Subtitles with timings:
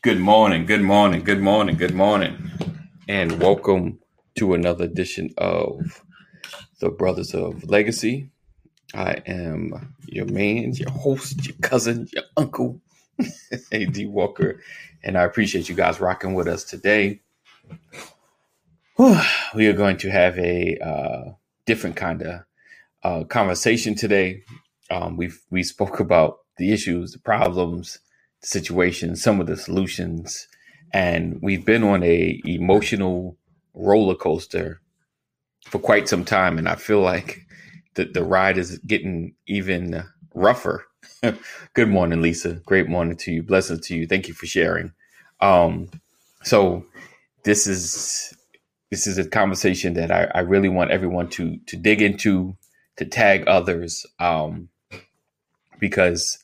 [0.00, 2.52] Good morning, good morning, good morning, good morning,
[3.08, 3.98] and welcome
[4.36, 6.04] to another edition of
[6.78, 8.30] the Brothers of Legacy.
[8.94, 12.80] I am your man, your host, your cousin, your uncle,
[13.72, 14.62] AD Walker,
[15.02, 17.20] and I appreciate you guys rocking with us today.
[19.52, 21.32] We are going to have a uh,
[21.66, 22.40] different kind of
[23.02, 24.44] uh, conversation today.
[24.92, 27.98] Um, we we spoke about the issues, the problems,
[28.42, 30.48] situations, some of the solutions,
[30.92, 33.36] and we've been on a emotional
[33.74, 34.80] roller coaster
[35.66, 37.46] for quite some time, and I feel like
[37.94, 40.04] the the ride is getting even
[40.34, 40.86] rougher.
[41.74, 42.54] Good morning, Lisa.
[42.66, 43.42] Great morning to you.
[43.42, 44.06] Blessings to you.
[44.06, 44.92] Thank you for sharing.
[45.40, 45.90] Um,
[46.44, 46.86] so
[47.44, 48.34] this is
[48.90, 52.56] this is a conversation that I, I really want everyone to to dig into,
[52.96, 54.68] to tag others, um,
[55.80, 56.38] because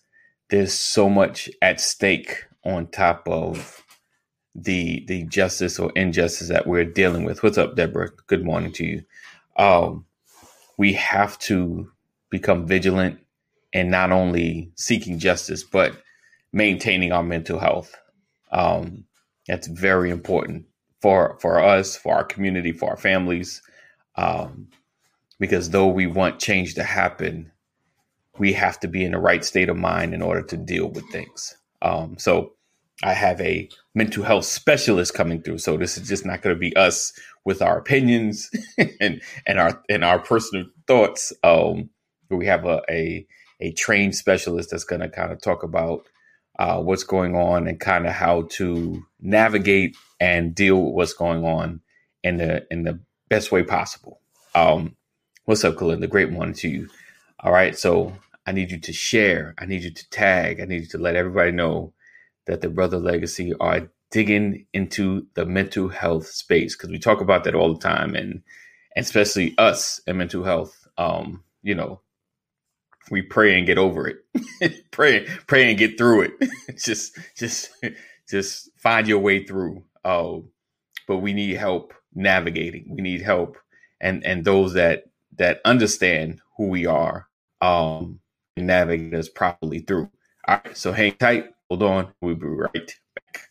[0.50, 3.82] there's so much at stake on top of
[4.54, 7.42] the the justice or injustice that we're dealing with.
[7.42, 8.10] What's up, Deborah?
[8.26, 9.04] Good morning to you.
[9.56, 10.06] Um,
[10.76, 11.90] we have to
[12.30, 13.20] become vigilant
[13.72, 16.00] and not only seeking justice, but
[16.52, 17.94] maintaining our mental health.
[18.52, 19.04] Um,
[19.48, 20.66] that's very important
[21.02, 23.60] for for us, for our community, for our families,
[24.16, 24.68] um,
[25.40, 27.50] because though we want change to happen,
[28.38, 31.04] we have to be in the right state of mind in order to deal with
[31.10, 31.56] things.
[31.82, 32.54] Um, so
[33.02, 35.58] I have a mental health specialist coming through.
[35.58, 37.12] So this is just not going to be us
[37.44, 38.50] with our opinions
[39.00, 41.32] and and our and our personal thoughts.
[41.44, 41.90] Um,
[42.30, 43.26] we have a, a
[43.60, 46.06] a trained specialist that's going to kind of talk about
[46.58, 51.44] uh, what's going on and kind of how to navigate and deal with what's going
[51.44, 51.80] on
[52.24, 54.20] in the in the best way possible.
[54.54, 54.96] Um,
[55.46, 56.08] what's up, Kalinda?
[56.08, 56.88] Great morning to you.
[57.44, 58.14] All right, so
[58.46, 59.54] I need you to share.
[59.58, 60.60] I need you to tag.
[60.60, 61.92] I need you to let everybody know
[62.46, 67.44] that the Brother Legacy are digging into the mental health space because we talk about
[67.44, 68.42] that all the time, and,
[68.96, 70.88] and especially us in mental health.
[70.96, 72.00] Um, you know,
[73.10, 74.86] we pray and get over it.
[74.90, 76.32] pray, pray and get through it.
[76.78, 77.70] just, just,
[78.26, 79.84] just find your way through.
[80.02, 80.46] Oh,
[81.06, 82.86] but we need help navigating.
[82.88, 83.58] We need help,
[84.00, 85.04] and and those that
[85.36, 87.26] that understand who we are,
[87.64, 88.20] um,
[88.56, 90.10] navigate us properly through.
[90.46, 91.46] All right, so hang tight.
[91.70, 92.12] Hold on.
[92.20, 93.50] We'll be right back.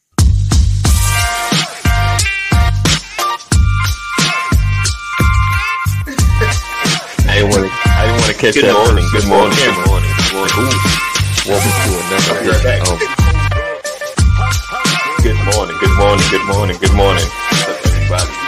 [7.27, 7.71] I didn't want to.
[7.89, 8.77] I didn't want to catch Good that.
[8.77, 9.05] morning.
[9.11, 9.57] Good morning.
[9.57, 10.13] Good morning.
[10.21, 10.79] Good morning.
[11.49, 12.45] Welcome to another.
[12.45, 12.55] You're.
[12.85, 12.99] Um,
[15.23, 15.77] good morning.
[15.81, 16.25] Good morning.
[16.29, 16.77] Good morning.
[16.79, 18.42] Good morning, What's everybody.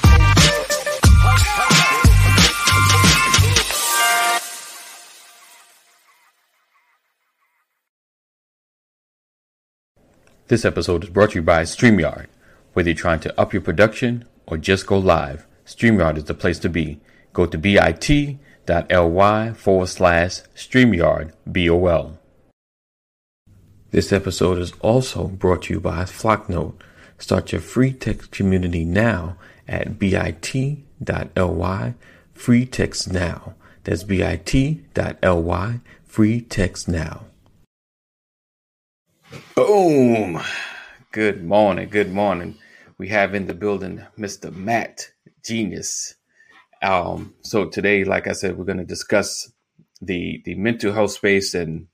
[10.48, 12.28] This episode is brought to you by StreamYard.
[12.74, 16.60] Whether you're trying to up your production or just go live, StreamYard is the place
[16.60, 17.00] to be.
[17.34, 18.38] Go to bit.ly
[19.54, 22.20] forward slash StreamYard BOL.
[23.90, 26.80] This episode is also brought to you by Flocknote.
[27.18, 30.36] Start your free text community now at bit.ly
[32.36, 33.56] free text now.
[33.84, 37.26] That's bit.ly free text now.
[39.56, 40.42] Boom.
[41.12, 41.90] Good morning.
[41.90, 42.58] Good morning.
[42.98, 44.54] We have in the building Mr.
[44.56, 45.10] Mat
[45.44, 46.16] Jeanius.
[46.84, 49.52] Um, so today, like I said, we're going to discuss
[50.02, 51.88] the the mental health space and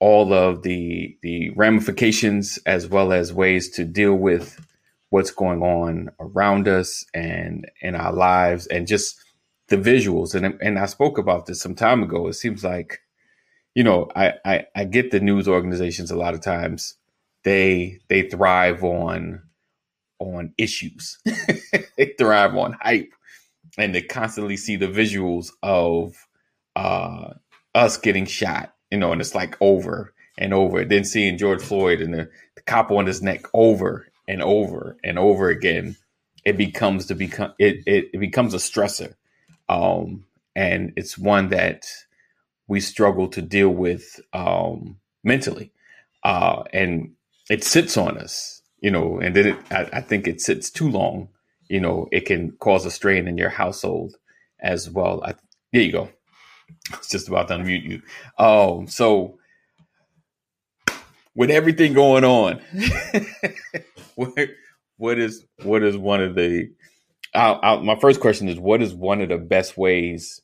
[0.00, 4.64] all of the the ramifications as well as ways to deal with
[5.10, 9.20] what's going on around us and in our lives and just
[9.68, 13.01] the visuals and and I spoke about this some time ago it seems like
[13.74, 16.94] you know I I, I get the news organizations a lot of times
[17.44, 19.42] they they thrive on
[20.18, 21.18] on issues
[21.96, 23.12] they thrive on hype
[23.78, 26.14] and they constantly see the visuals of
[26.76, 27.34] uh
[27.74, 30.84] us getting shot you know, and it's like over and over.
[30.84, 35.18] Then seeing George Floyd and the, the cop on his neck over and over and
[35.18, 35.96] over again,
[36.44, 39.14] it becomes to become it, it, it becomes a stressor.
[39.70, 41.86] Um, and it's one that
[42.68, 45.72] we struggle to deal with um, mentally.
[46.24, 47.12] Uh, and
[47.50, 50.90] it sits on us, you know, and then it, I, I think it sits too
[50.90, 51.28] long,
[51.68, 54.16] you know, it can cause a strain in your household
[54.60, 55.22] as well.
[55.24, 55.34] I,
[55.72, 56.08] there you go.
[56.92, 58.02] I was just about to unmute you.
[58.38, 59.38] Um, so
[61.34, 62.60] with everything going on,
[64.14, 64.48] what,
[64.96, 66.70] what is what is one of the?
[67.34, 70.40] i i my first question is: What is one of the best ways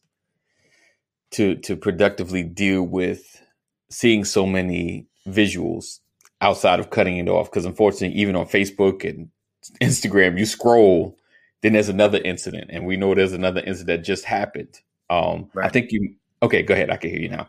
[1.31, 3.43] to to productively deal with
[3.91, 6.01] seeing so many visuals
[6.41, 9.29] outside of cutting it off because unfortunately even on facebook and
[9.81, 11.17] instagram you scroll
[11.63, 14.81] then there's another incident and we know there's another incident that just happened
[15.11, 15.67] um right.
[15.67, 17.47] i think you okay go ahead i can hear you now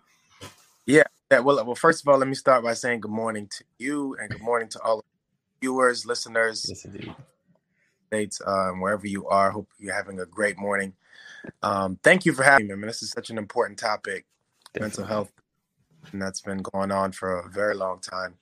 [0.86, 3.64] yeah yeah well well first of all let me start by saying good morning to
[3.78, 5.04] you and good morning to all
[5.62, 7.14] viewers listeners yes, indeed.
[8.08, 10.94] states um, wherever you are hope you're having a great morning
[11.63, 14.25] um thank you for having me I mean, this is such an important topic
[14.74, 14.81] Definitely.
[14.81, 15.31] mental health
[16.12, 18.36] and that's been going on for a very long time.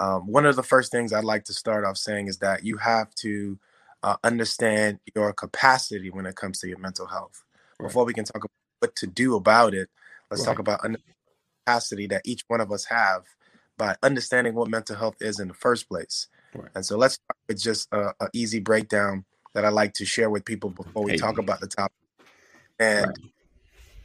[0.00, 2.76] Um, one of the first things I'd like to start off saying is that you
[2.78, 3.58] have to
[4.02, 7.42] uh, understand your capacity when it comes to your mental health.
[7.78, 7.88] Right.
[7.88, 8.50] Before we can talk about
[8.80, 9.88] what to do about it,
[10.30, 10.52] let's right.
[10.52, 10.98] talk about the
[11.64, 13.24] capacity that each one of us have
[13.76, 16.28] by understanding what mental health is in the first place.
[16.54, 16.70] Right.
[16.74, 19.24] And so let's start with just an easy breakdown
[19.54, 21.16] that I like to share with people before we hey.
[21.16, 21.94] talk about the topic
[22.78, 23.16] and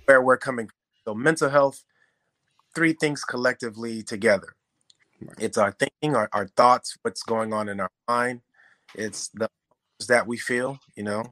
[0.06, 0.76] where we're coming from.
[1.06, 1.84] So mental health
[2.76, 4.56] three things collectively together.
[5.38, 8.42] It's our thinking, our, our thoughts, what's going on in our mind.
[8.96, 9.50] It's the
[10.08, 11.24] that we feel, you know,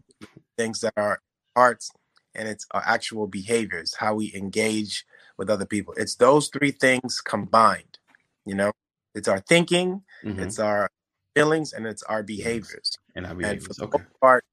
[0.58, 1.22] things that are
[1.56, 1.90] hearts,
[2.36, 5.06] and it's our actual behaviors, how we engage
[5.38, 5.94] with other people.
[5.96, 7.98] It's those three things combined,
[8.46, 8.74] you know.
[9.16, 10.40] It's our thinking, mm-hmm.
[10.40, 10.90] it's our
[11.34, 12.92] feelings, and it's our behaviors.
[13.16, 13.66] And our behaviors.
[13.66, 14.04] And for the okay.
[14.04, 14.46] most part,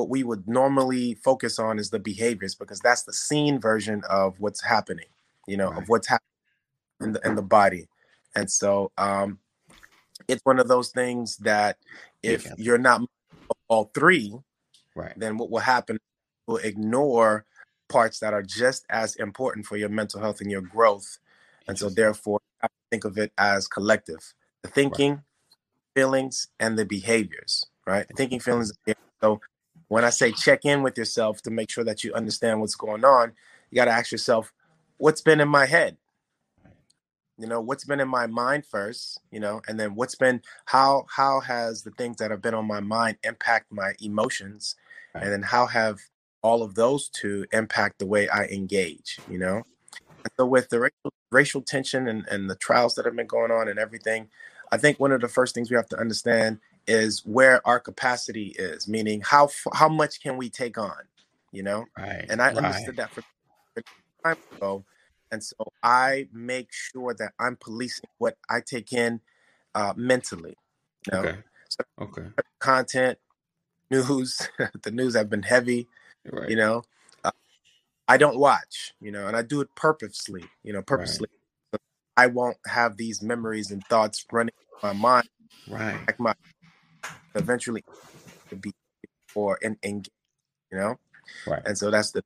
[0.00, 4.40] what we would normally focus on is the behaviors because that's the seen version of
[4.40, 5.04] what's happening,
[5.46, 5.82] you know, right.
[5.82, 6.24] of what's happening
[7.02, 7.86] in the in the body.
[8.34, 9.38] And so um
[10.26, 11.76] it's one of those things that
[12.22, 12.54] if yeah.
[12.56, 13.02] you're not
[13.68, 14.34] all three,
[14.96, 15.98] right, then what will happen
[16.46, 17.44] will ignore
[17.90, 21.18] parts that are just as important for your mental health and your growth.
[21.68, 24.32] And so therefore I think of it as collective.
[24.62, 25.20] The thinking, right.
[25.94, 28.06] feelings, and the behaviors, right?
[28.16, 28.72] Thinking, feelings,
[29.20, 29.40] so
[29.90, 33.04] when I say check in with yourself to make sure that you understand what's going
[33.04, 33.32] on,
[33.70, 34.52] you got to ask yourself,
[34.98, 35.96] what's been in my head?
[37.40, 41.06] you know what's been in my mind first you know and then what's been how
[41.08, 44.76] how has the things that have been on my mind impact my emotions
[45.14, 45.24] right.
[45.24, 45.98] and then how have
[46.42, 49.62] all of those two impact the way i engage you know
[50.22, 53.50] and so with the racial, racial tension and, and the trials that have been going
[53.50, 54.28] on and everything
[54.70, 58.54] i think one of the first things we have to understand is where our capacity
[58.58, 60.98] is meaning how how much can we take on
[61.52, 62.56] you know right and i right.
[62.56, 63.22] understood that for
[63.76, 63.82] a
[64.24, 64.84] time ago
[65.30, 69.20] and so I make sure that I'm policing what I take in
[69.74, 70.56] uh, mentally.
[71.06, 71.28] You know?
[71.28, 71.38] Okay.
[71.68, 72.26] So okay.
[72.58, 73.18] Content,
[73.90, 74.48] news,
[74.82, 75.88] the news have been heavy.
[76.30, 76.50] Right.
[76.50, 76.82] You know,
[77.24, 77.30] uh,
[78.08, 78.94] I don't watch.
[79.00, 80.44] You know, and I do it purposely.
[80.64, 81.28] You know, purposely.
[81.72, 81.80] Right.
[81.80, 81.80] So
[82.16, 85.28] I won't have these memories and thoughts running in my mind.
[85.68, 86.00] Right.
[86.06, 86.34] Like my
[87.34, 87.84] eventually
[88.48, 88.72] to be
[89.34, 90.10] or and engage.
[90.70, 90.98] You know.
[91.46, 91.62] Right.
[91.64, 92.24] And so that's the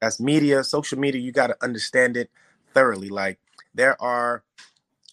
[0.00, 1.20] that's media, social media.
[1.20, 2.30] You got to understand it
[2.74, 3.08] thoroughly.
[3.08, 3.38] Like
[3.74, 4.42] there are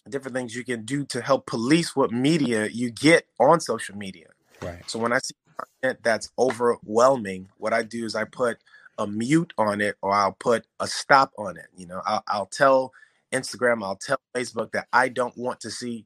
[0.08, 4.28] different things you can do to help police what media you get on social media.
[4.60, 4.82] Right.
[4.88, 8.58] So when I see content that's overwhelming, what I do is I put
[8.98, 11.66] a mute on it or I'll put a stop on it.
[11.76, 12.92] You know, I'll, I'll tell
[13.32, 16.04] Instagram, I'll tell Facebook that I don't want to see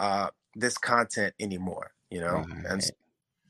[0.00, 1.92] uh, this content anymore.
[2.12, 2.64] You know, right.
[2.68, 2.82] and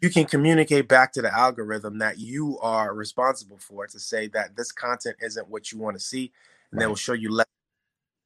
[0.00, 4.56] you can communicate back to the algorithm that you are responsible for to say that
[4.56, 6.32] this content isn't what you want to see
[6.70, 6.84] and right.
[6.84, 7.46] they will show you less.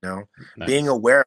[0.02, 0.66] You know, nice.
[0.66, 1.24] being aware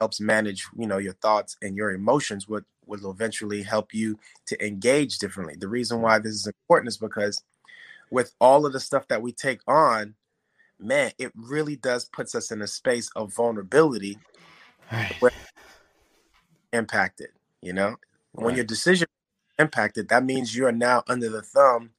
[0.00, 4.66] helps manage you know your thoughts and your emotions would will eventually help you to
[4.66, 7.42] engage differently the reason why this is important is because
[8.10, 10.14] with all of the stuff that we take on
[10.78, 14.18] man it really does puts us in a space of vulnerability
[14.92, 15.14] right.
[15.20, 15.32] where
[16.72, 17.28] impacted
[17.60, 17.96] you know
[18.34, 18.46] right.
[18.46, 19.06] when your decision
[19.58, 21.90] impacted that means you are now under the thumb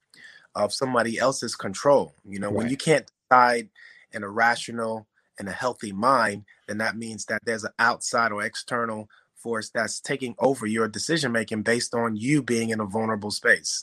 [0.55, 2.55] of somebody else's control you know right.
[2.55, 3.69] when you can't decide
[4.12, 5.07] in a rational
[5.39, 10.01] and a healthy mind, then that means that there's an outside or external force that's
[10.01, 13.81] taking over your decision making based on you being in a vulnerable space.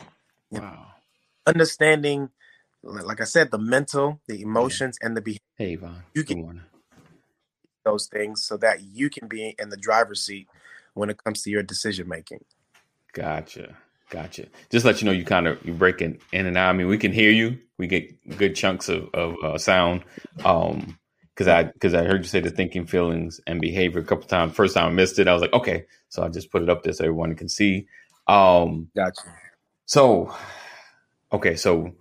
[0.51, 0.61] Wow.
[0.61, 0.79] know,
[1.47, 2.29] understanding,
[2.83, 5.09] like I said, the mental, the emotions, yeah.
[5.09, 5.41] and the behavior.
[5.57, 6.03] Hey, Yvonne.
[6.15, 6.63] You can
[7.85, 10.49] those things so that you can be in the driver's seat
[10.97, 12.45] when it comes to your decision making.
[13.13, 13.77] Gotcha.
[14.11, 14.47] Gotcha.
[14.71, 16.71] Just let you know, you kind of you're breaking in and out.
[16.71, 17.59] I mean, we can hear you.
[17.77, 20.05] We get good chunks of, of uh, sound.
[20.45, 20.99] Um,
[21.35, 24.55] because I because I heard you say the thinking, feelings, and behavior a couple times.
[24.55, 26.83] First time I missed it, I was like, okay, so I just put it up
[26.83, 27.87] there so everyone can see.
[28.27, 29.21] Um, gotcha.
[29.85, 30.35] So,
[31.33, 31.93] okay, so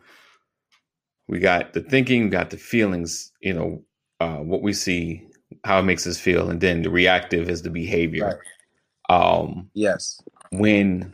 [1.27, 3.33] we got the thinking, got the feelings.
[3.41, 3.83] You know,
[4.21, 5.27] uh, what we see,
[5.65, 8.25] how it makes us feel, and then the reactive is the behavior.
[8.27, 8.35] Right.
[9.09, 10.21] Um, yes.
[10.51, 11.13] When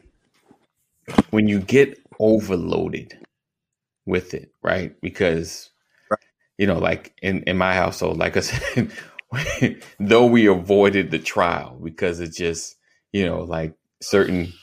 [1.31, 3.17] when you get overloaded
[4.05, 4.95] with it, right?
[5.01, 5.69] Because
[6.09, 6.19] right.
[6.57, 8.91] you know, like in in my household, like I said,
[9.99, 12.77] though we avoided the trial because it just,
[13.11, 14.53] you know, like certain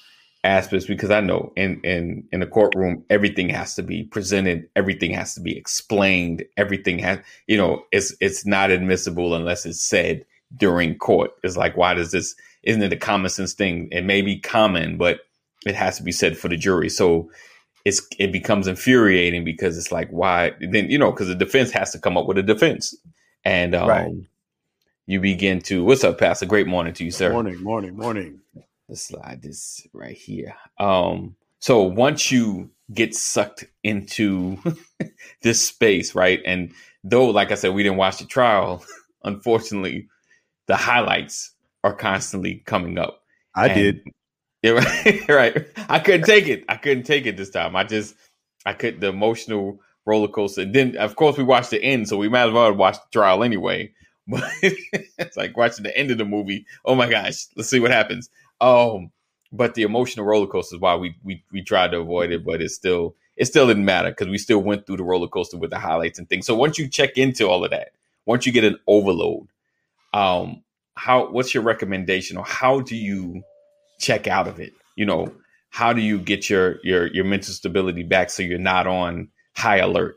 [0.45, 5.13] aspects because I know in in in a courtroom everything has to be presented, everything
[5.13, 10.25] has to be explained, everything has you know it's it's not admissible unless it's said
[10.57, 11.33] during court.
[11.43, 13.88] It's like why does this isn't it a common sense thing?
[13.91, 15.21] It may be common, but
[15.67, 16.88] it has to be said for the jury.
[16.88, 17.31] So
[17.85, 21.91] it's it becomes infuriating because it's like why then you know because the defense has
[21.93, 22.95] to come up with a defense
[23.45, 24.12] and um, right.
[25.07, 28.41] you begin to what's up pastor great morning to you sir morning morning morning
[28.88, 30.57] Let's slide this right here.
[30.79, 34.59] Um, so once you get sucked into
[35.43, 36.41] this space, right?
[36.47, 36.73] And
[37.05, 38.83] though, like I said, we didn't watch the trial,
[39.25, 40.09] unfortunately,
[40.69, 41.53] the highlights
[41.85, 43.23] are constantly coming up.
[43.55, 44.03] I and, did.
[44.61, 45.67] Yeah, right, right.
[45.89, 46.65] I couldn't take it.
[46.69, 47.77] I couldn't take it this time.
[47.77, 48.17] I just,
[48.67, 50.63] I could the emotional roller coaster.
[50.63, 53.07] And then, of course, we watched the end, so we might as well watch the
[53.13, 53.93] trial anyway.
[54.31, 56.67] But it's like watching the end of the movie.
[56.85, 58.29] Oh my gosh, let's see what happens.
[58.61, 59.11] Um,
[59.53, 62.61] but the emotional roller coaster is why we we we tried to avoid it, but
[62.61, 65.71] it still it still didn't matter because we still went through the roller coaster with
[65.71, 66.47] the highlights and things.
[66.47, 67.93] So once you check into all of that,
[68.27, 69.49] once you get an overload,
[70.13, 70.63] um,
[70.99, 73.43] how what's your recommendation or how do you
[74.00, 74.73] check out of it?
[74.97, 75.33] You know,
[75.71, 79.78] how do you get your your your mental stability back so you're not on high
[79.78, 80.17] alert?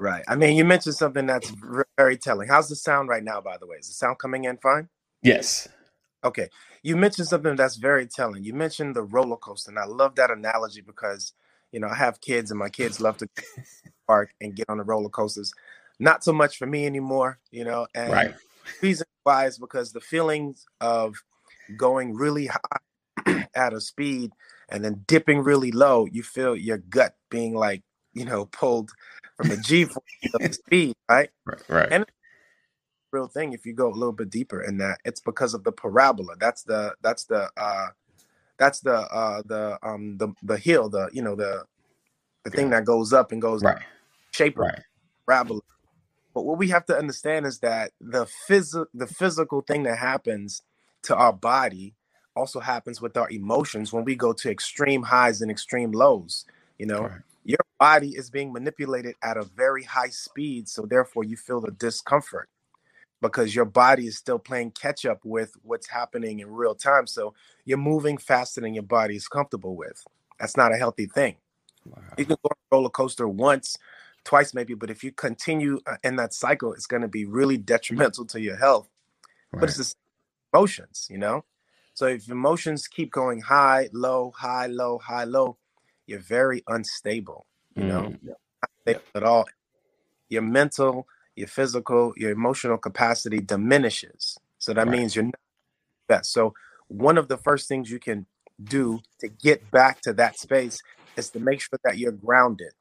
[0.00, 0.24] Right.
[0.28, 1.52] I mean, you mentioned something that's
[1.98, 2.48] very telling.
[2.48, 3.76] How's the sound right now, by the way?
[3.76, 4.88] Is the sound coming in fine?
[5.22, 5.68] Yes.
[6.22, 6.48] Okay.
[6.82, 8.44] You mentioned something that's very telling.
[8.44, 11.32] You mentioned the roller coaster, and I love that analogy because
[11.72, 13.28] you know I have kids, and my kids love to
[14.06, 15.52] park and get on the roller coasters.
[15.98, 17.88] Not so much for me anymore, you know.
[17.94, 18.34] And right.
[18.80, 21.22] reason why is because the feelings of
[21.76, 24.32] going really high at a speed
[24.70, 27.82] and then dipping really low, you feel your gut being like
[28.14, 28.90] you know pulled
[29.36, 31.28] from the G force of the speed, right?
[31.44, 31.62] Right.
[31.68, 31.88] Right.
[31.92, 32.06] And
[33.12, 35.72] real thing if you go a little bit deeper in that it's because of the
[35.72, 37.86] parabola that's the that's the uh
[38.58, 41.64] that's the uh the um the the hill the you know the
[42.44, 43.80] the thing that goes up and goes right
[44.32, 44.82] shape right
[45.24, 45.62] parabola
[46.38, 50.62] but what we have to understand is that the physical the physical thing that happens
[51.02, 51.96] to our body
[52.36, 56.44] also happens with our emotions when we go to extreme highs and extreme lows
[56.78, 57.20] you know right.
[57.42, 61.72] your body is being manipulated at a very high speed so therefore you feel the
[61.72, 62.48] discomfort
[63.20, 67.08] because your body is still playing catch up with what's happening in real time.
[67.08, 70.04] So you're moving faster than your body is comfortable with.
[70.38, 71.36] That's not a healthy thing.
[71.84, 72.02] Wow.
[72.16, 73.76] You can go on a roller coaster once,
[74.28, 77.56] twice maybe, but if you continue uh, in that cycle, it's going to be really
[77.72, 78.88] detrimental to your health.
[79.52, 79.60] Right.
[79.60, 79.94] But it's the
[80.52, 81.44] emotions, you know?
[81.94, 85.56] So if emotions keep going high, low, high, low, high, low,
[86.06, 87.88] you're very unstable, you mm.
[87.88, 88.02] know?
[88.22, 89.46] Not stable at all.
[90.28, 94.36] Your mental, your physical, your emotional capacity diminishes.
[94.58, 94.98] So that right.
[94.98, 95.40] means you're not
[96.06, 96.32] best.
[96.34, 96.52] So
[96.88, 98.26] one of the first things you can
[98.62, 100.82] do to get back to that space
[101.16, 102.72] is to make sure that you're grounded.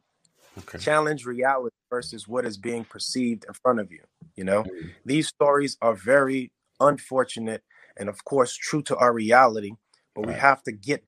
[0.60, 0.78] Okay.
[0.78, 4.02] Challenge reality versus what is being perceived in front of you.
[4.36, 4.88] You know, mm-hmm.
[5.06, 7.64] these stories are very unfortunate
[7.98, 9.72] and, of course, true to our reality,
[10.16, 10.36] but right.
[10.36, 11.04] we have to get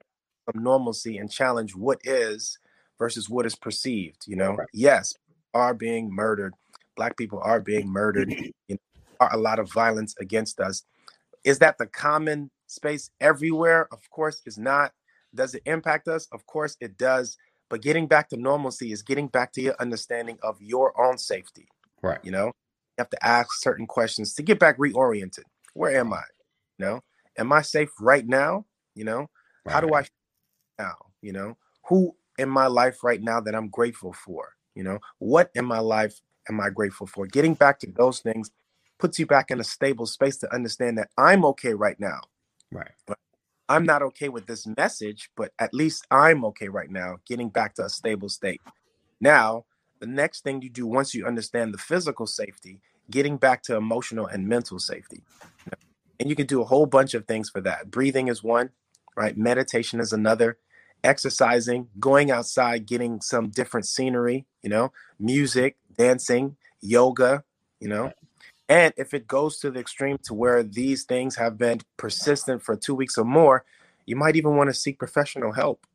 [0.46, 2.58] some normalcy and challenge what is
[2.98, 4.26] versus what is perceived.
[4.28, 4.68] You know, right.
[4.74, 5.14] yes,
[5.54, 6.54] are being murdered,
[6.96, 8.30] black people are being murdered,
[8.68, 8.78] you know,
[9.20, 10.84] are a lot of violence against us.
[11.44, 13.88] Is that the common space everywhere?
[13.92, 14.92] Of course, it's not.
[15.36, 16.28] Does it impact us?
[16.32, 17.38] Of course, it does.
[17.70, 21.68] But getting back to normalcy is getting back to your understanding of your own safety.
[22.02, 22.20] Right.
[22.24, 22.54] You know, you
[22.98, 25.44] have to ask certain questions to get back reoriented.
[25.74, 26.24] Where am I?
[26.78, 27.02] You know,
[27.38, 28.66] am I safe right now?
[28.96, 29.30] You know,
[29.66, 29.74] right.
[29.74, 30.06] how do I
[30.80, 30.96] now?
[31.22, 31.58] You know,
[31.88, 34.56] who in my life right now that I'm grateful for?
[34.76, 37.28] You know, what in my life am I grateful for?
[37.28, 38.50] Getting back to those things
[38.98, 42.20] puts you back in a stable space to understand that I'm okay right now.
[42.72, 42.92] Right.
[43.08, 43.18] But
[43.70, 47.76] I'm not okay with this message, but at least I'm okay right now, getting back
[47.76, 48.62] to a stable state.
[49.22, 49.66] Now,
[50.00, 54.26] the next thing you do once you understand the physical safety, getting back to emotional
[54.26, 55.22] and mental safety.
[56.20, 57.92] And you can do a whole bunch of things for that.
[57.92, 58.72] Breathing is one,
[59.16, 59.38] right?
[59.38, 60.58] Meditation is another.
[61.04, 67.44] Exercising, going outside, getting some different scenery, you know, music, dancing, yoga,
[67.80, 68.12] you know.
[68.70, 72.76] And if it goes to the extreme to where these things have been persistent for
[72.76, 73.66] two weeks or more,
[74.06, 75.88] you might even want to seek professional help,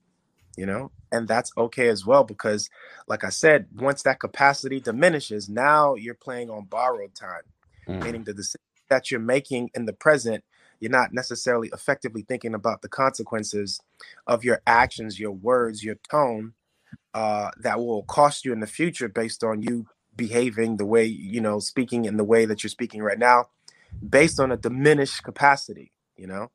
[0.56, 2.24] you know, and that's okay as well.
[2.24, 2.68] Because,
[3.06, 7.42] like I said, once that capacity diminishes, now you're playing on borrowed time,
[7.88, 8.02] mm.
[8.02, 10.42] meaning the decision that you're making in the present,
[10.80, 13.80] you're not necessarily effectively thinking about the consequences
[14.26, 16.54] of your actions, your words, your tone
[17.14, 19.86] uh, that will cost you in the future based on you
[20.16, 23.48] behaving the way you know speaking in the way that you're speaking right now
[24.08, 26.50] based on a diminished capacity you know?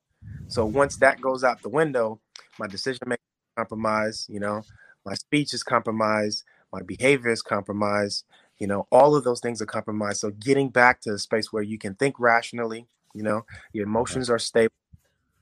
[0.47, 2.19] So once that goes out the window
[2.57, 4.63] my decision making is compromised you know?
[5.05, 8.25] My speech is compromised my behavior is compromised
[8.57, 8.87] you know?
[8.91, 10.19] All of those things are compromised.
[10.19, 13.45] So getting back to a space where you can think rationally you know?
[13.73, 14.73] Your emotions are stable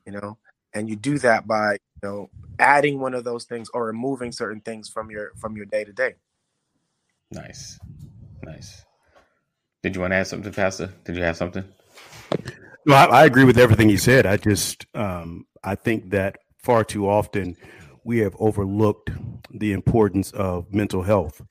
[0.05, 0.37] you know?
[0.73, 4.61] And you do that by you know adding one of those things or removing certain
[4.61, 6.15] things from your from your day to day
[7.31, 7.79] nice
[8.43, 8.83] nice
[9.83, 11.63] did you want to add something to pastor did you have something
[12.85, 16.83] no I, I agree with everything he said i just um i think that far
[16.83, 17.55] too often
[18.03, 19.11] we have overlooked
[19.51, 21.41] the importance of mental health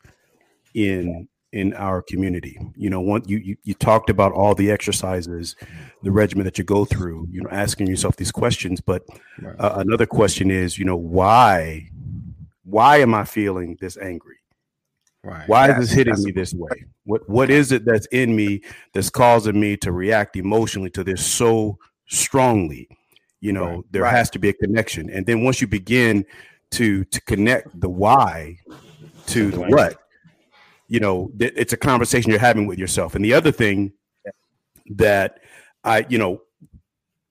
[0.74, 2.58] in in our community.
[2.76, 5.56] You know, one you, you you talked about all the exercises,
[6.02, 7.28] the regimen that you go through.
[7.30, 8.80] You know, asking yourself these questions.
[8.80, 9.02] But
[9.58, 11.90] uh, another question is, you know, why
[12.64, 14.36] why am I feeling this angry?
[15.26, 15.48] Right.
[15.48, 16.84] Why yes, is this hitting me this way?
[17.04, 18.62] What what is it that's in me
[18.94, 22.88] that's causing me to react emotionally to this so strongly?
[23.40, 23.84] You know, right.
[23.90, 24.14] there right.
[24.14, 25.10] has to be a connection.
[25.10, 26.24] And then once you begin
[26.72, 28.58] to to connect the why
[29.26, 29.98] to the what,
[30.86, 33.16] you know, it's a conversation you're having with yourself.
[33.16, 33.92] And the other thing
[34.94, 35.40] that
[35.82, 36.42] I, you know,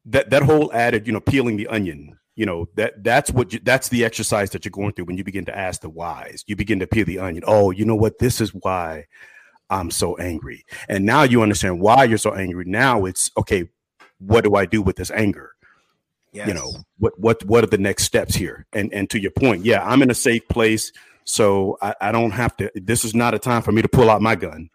[0.07, 3.60] that that whole added, you know, peeling the onion, you know, that that's what you,
[3.63, 6.44] that's the exercise that you're going through when you begin to ask the whys.
[6.48, 7.44] You begin to peel the onion.
[7.48, 8.20] Oh, you know what?
[8.20, 9.06] This is why
[9.70, 10.65] I'm so angry.
[10.89, 12.65] And now you understand why you're so angry.
[12.65, 13.70] Now it's okay.
[14.20, 15.51] What do I do with this anger?
[16.32, 16.48] Yes.
[16.50, 18.65] You know, what what what are the next steps here?
[18.74, 20.92] And and to your point, yeah, I'm in a safe place
[21.25, 22.72] so I, I, don't have to.
[22.75, 24.70] This is not a time for me to pull out my gun.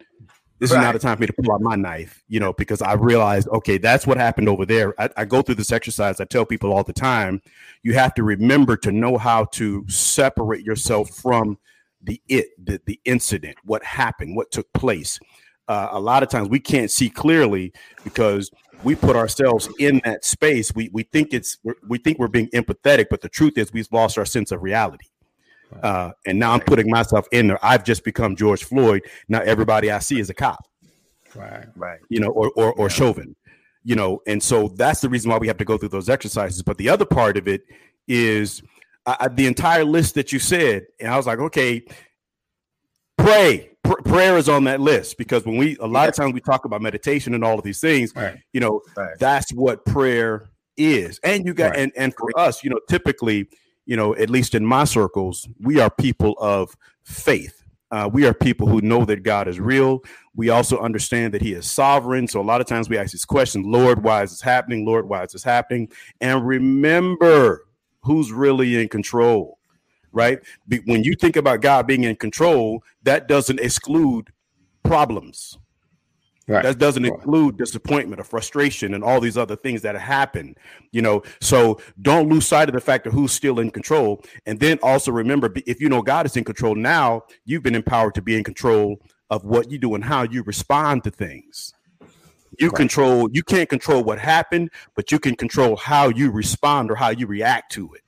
[0.61, 0.79] This right.
[0.79, 2.93] is not a time for me to pull out my knife, you know, because I
[2.93, 4.95] realized, okay, that's what happened over there.
[5.01, 6.21] I, I go through this exercise.
[6.21, 7.41] I tell people all the time,
[7.83, 11.57] you have to remember to know how to separate yourself from
[12.03, 15.19] the it, the, the incident, what happened, what took place.
[15.67, 17.73] Uh, a lot of times we can't see clearly
[18.05, 18.51] because
[18.85, 20.75] we put ourselves in that space.
[20.75, 24.19] We we think it's we think we're being empathetic, but the truth is we've lost
[24.19, 25.07] our sense of reality.
[25.83, 27.59] Uh, and now I'm putting myself in there.
[27.65, 29.03] I've just become George Floyd.
[29.29, 30.67] Now everybody I see is a cop.
[31.35, 31.67] Right.
[31.77, 32.01] Right.
[32.09, 32.89] You know, or or, or yeah.
[32.89, 33.37] Chauvin.
[33.83, 36.63] You know, and so that's the reason why we have to go through those exercises.
[36.63, 37.63] But the other part of it
[38.07, 38.63] is
[39.07, 41.83] uh, the entire list that you said, and I was like, okay,
[43.17, 43.71] pray.
[43.83, 46.09] Pr- prayer is on that list because when we a lot yeah.
[46.09, 48.37] of times we talk about meditation and all of these things, right.
[48.53, 49.19] you know, right.
[49.19, 51.19] that's what prayer is.
[51.25, 51.81] And you got right.
[51.81, 53.49] and and for us, you know, typically
[53.91, 57.65] you know, at least in my circles, we are people of faith.
[57.91, 60.05] Uh, we are people who know that God is real.
[60.37, 62.29] We also understand that He is sovereign.
[62.29, 64.87] So a lot of times we ask this question, Lord, why is this happening?
[64.87, 65.91] Lord, why is this happening?
[66.21, 67.67] And remember
[68.03, 69.59] who's really in control,
[70.13, 70.39] right?
[70.85, 74.29] When you think about God being in control, that doesn't exclude
[74.85, 75.59] problems.
[76.51, 76.65] Right.
[76.65, 80.57] That doesn't include disappointment or frustration and all these other things that happen,
[80.91, 81.23] you know.
[81.41, 84.25] So don't lose sight of the fact of who's still in control.
[84.47, 88.17] And then also remember if you know God is in control now, you've been empowered
[88.17, 91.73] to be in control of what you do and how you respond to things.
[92.59, 92.77] You right.
[92.77, 97.11] control, you can't control what happened, but you can control how you respond or how
[97.11, 98.03] you react to it.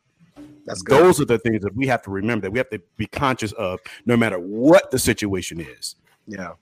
[0.67, 1.01] That's good.
[1.01, 3.53] Those are the things that we have to remember that we have to be conscious
[3.53, 5.95] of no matter what the situation is.
[6.27, 6.55] Yeah.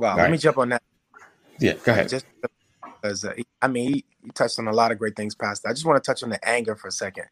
[0.00, 0.82] Well, let me jump on that.
[1.58, 2.08] Yeah, go ahead.
[2.08, 2.24] Just
[3.02, 5.68] because uh, I mean, he, he, touched on a lot of great things, Pastor.
[5.68, 7.24] I just want to touch on the anger for a second.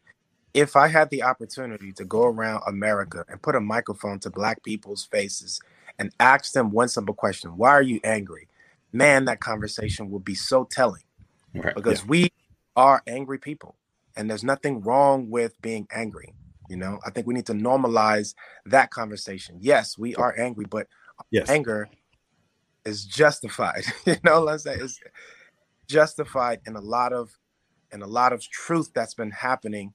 [0.53, 4.61] If I had the opportunity to go around America and put a microphone to Black
[4.61, 5.59] people's faces
[5.97, 8.47] and ask them one simple question: Why are you angry?
[8.93, 11.03] Man, that conversation would be so telling,
[11.55, 11.73] right.
[11.73, 12.07] because yeah.
[12.07, 12.31] we
[12.75, 13.77] are angry people,
[14.15, 16.35] and there's nothing wrong with being angry.
[16.69, 18.35] You know, I think we need to normalize
[18.67, 19.57] that conversation.
[19.59, 20.85] Yes, we are angry, but
[21.31, 21.49] yes.
[21.49, 21.89] anger
[22.89, 23.83] is justified.
[24.05, 24.79] you know I'm saying?
[24.81, 24.99] It's
[25.87, 27.37] justified in a lot of
[27.91, 29.93] in a lot of truth that's been happening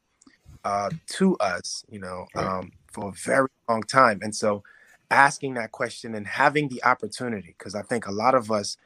[0.64, 4.18] uh, to us, you know, um, for a very long time.
[4.22, 4.62] And so
[5.10, 8.76] asking that question and having the opportunity, because I think a lot of us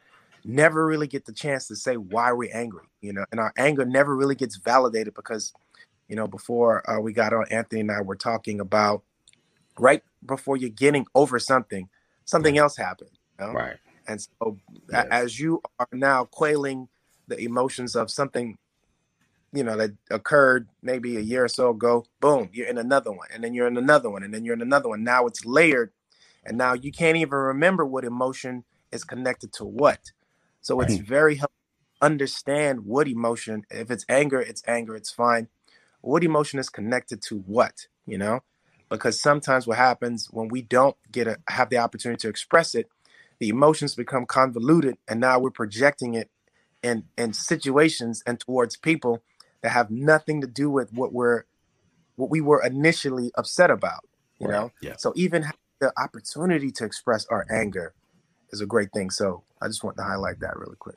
[0.45, 3.85] never really get the chance to say why we're angry, you know, and our anger
[3.85, 5.53] never really gets validated because,
[6.09, 9.03] you know, before uh, we got on, Anthony and I were talking about
[9.79, 11.89] right before you're getting over something,
[12.25, 13.11] something else happened.
[13.39, 13.53] You know?
[13.53, 13.77] Right.
[14.09, 14.59] And so,
[14.91, 15.07] yes.
[15.11, 16.89] as you are now quailing
[17.29, 18.59] the emotions of something,
[19.53, 23.29] you know, that occurred maybe a year or so ago, boom, you're in another one,
[23.33, 25.05] and then you're in another one, and then you're in another one.
[25.05, 25.93] Now it's layered,
[26.45, 30.13] and now you can't even remember what emotion is connected to what.
[30.63, 31.05] So it's hmm.
[31.05, 31.55] very helpful
[32.01, 33.65] understand what emotion.
[33.71, 34.95] If it's anger, it's anger.
[34.95, 35.49] It's fine.
[36.01, 37.87] What emotion is connected to what?
[38.07, 38.41] You know,
[38.89, 42.89] because sometimes what happens when we don't get a have the opportunity to express it,
[43.39, 46.31] the emotions become convoluted, and now we're projecting it
[46.83, 49.23] in in situations and towards people
[49.63, 51.45] that have nothing to do with what we're
[52.17, 54.01] what we were initially upset about.
[54.39, 54.55] You right.
[54.55, 54.97] know, yeah.
[54.97, 55.45] so even
[55.81, 57.95] the opportunity to express our anger
[58.51, 59.11] is a great thing.
[59.11, 60.97] So I just want to highlight that really quick.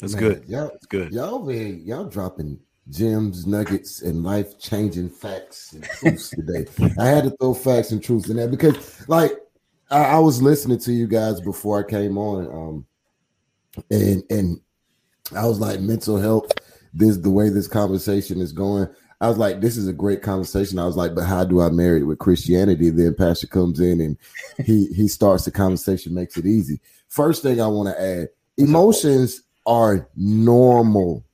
[0.00, 0.44] That's Man, good.
[0.48, 1.12] Y'all, That's good.
[1.12, 2.58] Y'all, man, y'all dropping
[2.90, 6.66] gems, nuggets, and life changing facts and truths today.
[6.98, 9.32] I had to throw facts and truths in there because, like,
[9.92, 12.86] I, I, was listening to you guys before I came on, um,
[13.90, 14.60] and and
[15.36, 16.52] I was like, mental health.
[16.94, 18.88] This the way this conversation is going.
[19.20, 20.78] I was like, this is a great conversation.
[20.78, 22.90] I was like, but how do I marry it with Christianity?
[22.90, 24.18] Then Pastor comes in and
[24.64, 26.80] he he starts the conversation, makes it easy.
[27.08, 28.28] First thing I want to add:
[28.58, 31.24] emotions are normal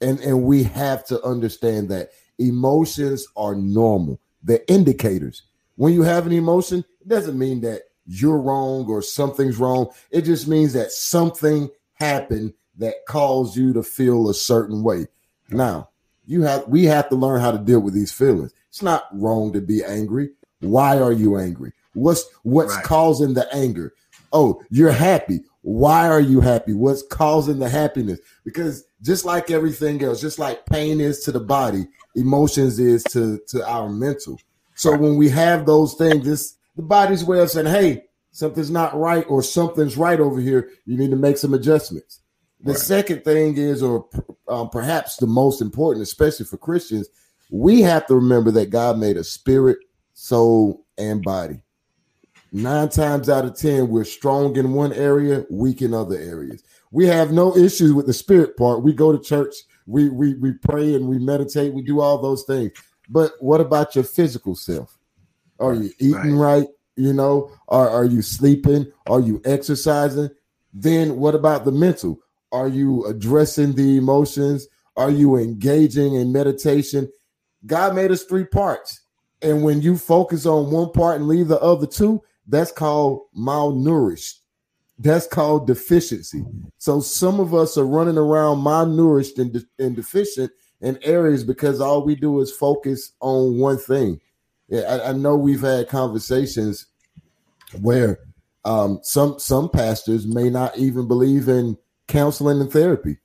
[0.00, 5.42] and and we have to understand that emotions are normal they're indicators
[5.76, 10.22] when you have an emotion it doesn't mean that you're wrong or something's wrong it
[10.22, 15.06] just means that something happened that caused you to feel a certain way
[15.50, 15.88] now
[16.26, 19.52] you have we have to learn how to deal with these feelings it's not wrong
[19.52, 22.84] to be angry why are you angry what's what's right.
[22.84, 23.94] causing the anger
[24.32, 26.74] oh you're happy why are you happy?
[26.74, 28.20] What's causing the happiness?
[28.44, 33.40] Because just like everything else, just like pain is to the body, emotions is to,
[33.48, 34.38] to our mental.
[34.74, 38.98] So when we have those things, it's the body's way of saying, hey, something's not
[38.98, 40.70] right or something's right over here.
[40.86, 42.20] You need to make some adjustments.
[42.60, 42.80] The right.
[42.80, 44.08] second thing is, or
[44.48, 47.08] um, perhaps the most important, especially for Christians,
[47.50, 49.78] we have to remember that God made a spirit,
[50.14, 51.64] soul, and body
[52.54, 57.04] nine times out of ten we're strong in one area weak in other areas we
[57.04, 59.54] have no issues with the spirit part we go to church
[59.86, 62.70] we we, we pray and we meditate we do all those things
[63.08, 64.96] but what about your physical self
[65.60, 66.68] are you eating right, right?
[66.96, 68.90] You know are, are you sleeping?
[69.06, 70.30] Are you exercising?
[70.72, 72.18] Then what about the mental?
[72.52, 74.66] Are you addressing the emotions?
[74.96, 77.10] Are you engaging in meditation?
[77.66, 79.00] God made us three parts.
[79.42, 84.38] And when you focus on one part and leave the other two that's called malnourished.
[84.98, 86.44] That's called deficiency.
[86.78, 91.80] So some of us are running around malnourished and, de- and deficient in areas because
[91.80, 94.20] all we do is focus on one thing.
[94.74, 96.86] Yeah, I, I know we've had conversations
[97.80, 98.18] where
[98.64, 103.18] um, some some pastors may not even believe in counseling and therapy.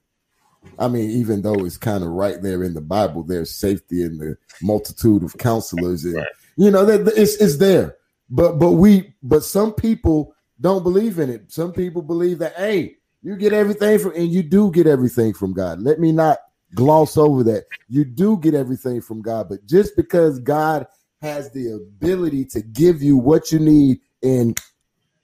[0.78, 4.20] I mean, even though it's kind of right there in the Bible, there's safety in
[4.20, 6.28] the multitude of counselors, and right.
[6.56, 7.98] you know that it's it's there.
[8.30, 11.52] But but we but some people don't believe in it.
[11.52, 15.54] Some people believe that hey, you get everything from and you do get everything from
[15.54, 15.80] God.
[15.80, 16.38] Let me not
[16.76, 17.64] gloss over that.
[17.88, 20.86] You do get everything from God, but just because God
[21.22, 24.60] has the ability to give you what you need and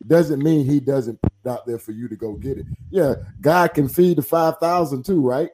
[0.07, 2.65] doesn't mean he doesn't put it out there for you to go get it.
[2.89, 5.49] Yeah, God can feed the 5,000 too, right?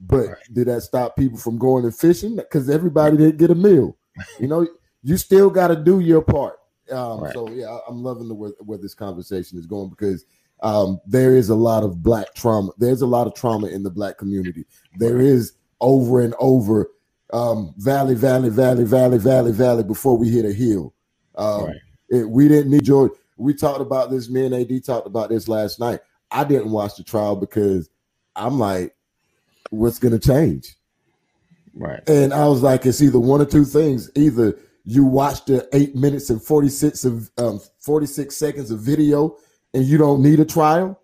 [0.00, 0.36] But right.
[0.52, 2.36] did that stop people from going and fishing?
[2.36, 3.96] Because everybody didn't get a meal.
[4.38, 4.66] You know,
[5.02, 6.58] you still got to do your part.
[6.90, 7.32] Um, right.
[7.32, 10.24] So yeah, I'm loving the where, where this conversation is going because
[10.60, 12.70] um, there is a lot of black trauma.
[12.78, 14.64] There's a lot of trauma in the black community.
[14.96, 16.90] There is over and over
[17.32, 20.94] um, valley, valley, valley, valley, valley, valley before we hit a hill.
[21.36, 21.76] Um, right.
[22.08, 23.12] it, we didn't need George.
[23.36, 24.30] We talked about this.
[24.30, 26.00] Me and Ad talked about this last night.
[26.30, 27.88] I didn't watch the trial because
[28.34, 28.94] I'm like,
[29.70, 30.74] what's going to change?
[31.74, 32.08] Right.
[32.08, 34.10] And I was like, it's either one or two things.
[34.14, 39.36] Either you watch the eight minutes and 46 of um, 46 seconds of video
[39.74, 40.98] and you don't need a trial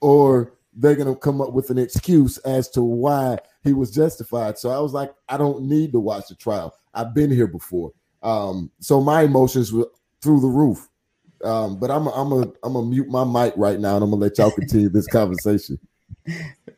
[0.00, 4.58] or they're going to come up with an excuse as to why he was justified.
[4.58, 6.74] So i was like i don't need to watch the trial.
[6.94, 7.92] I've been here before.
[8.22, 9.88] Um, so my emotions were
[10.22, 10.88] through the roof.
[11.44, 14.10] Um, but i'm a, i'm a i'm gonna mute my mic right now and i'm
[14.10, 15.78] gonna let y'all continue this conversation.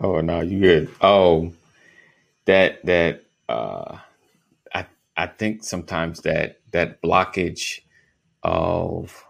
[0.03, 0.91] Oh no you good.
[1.03, 1.53] Oh
[2.47, 3.99] that that uh
[5.21, 7.81] I think sometimes that that blockage
[8.43, 9.23] of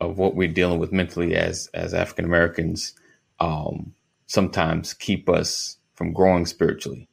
[0.00, 2.94] of what we're dealing with mentally as as African Americans
[3.40, 3.92] um,
[4.28, 7.08] sometimes keep us from growing spiritually.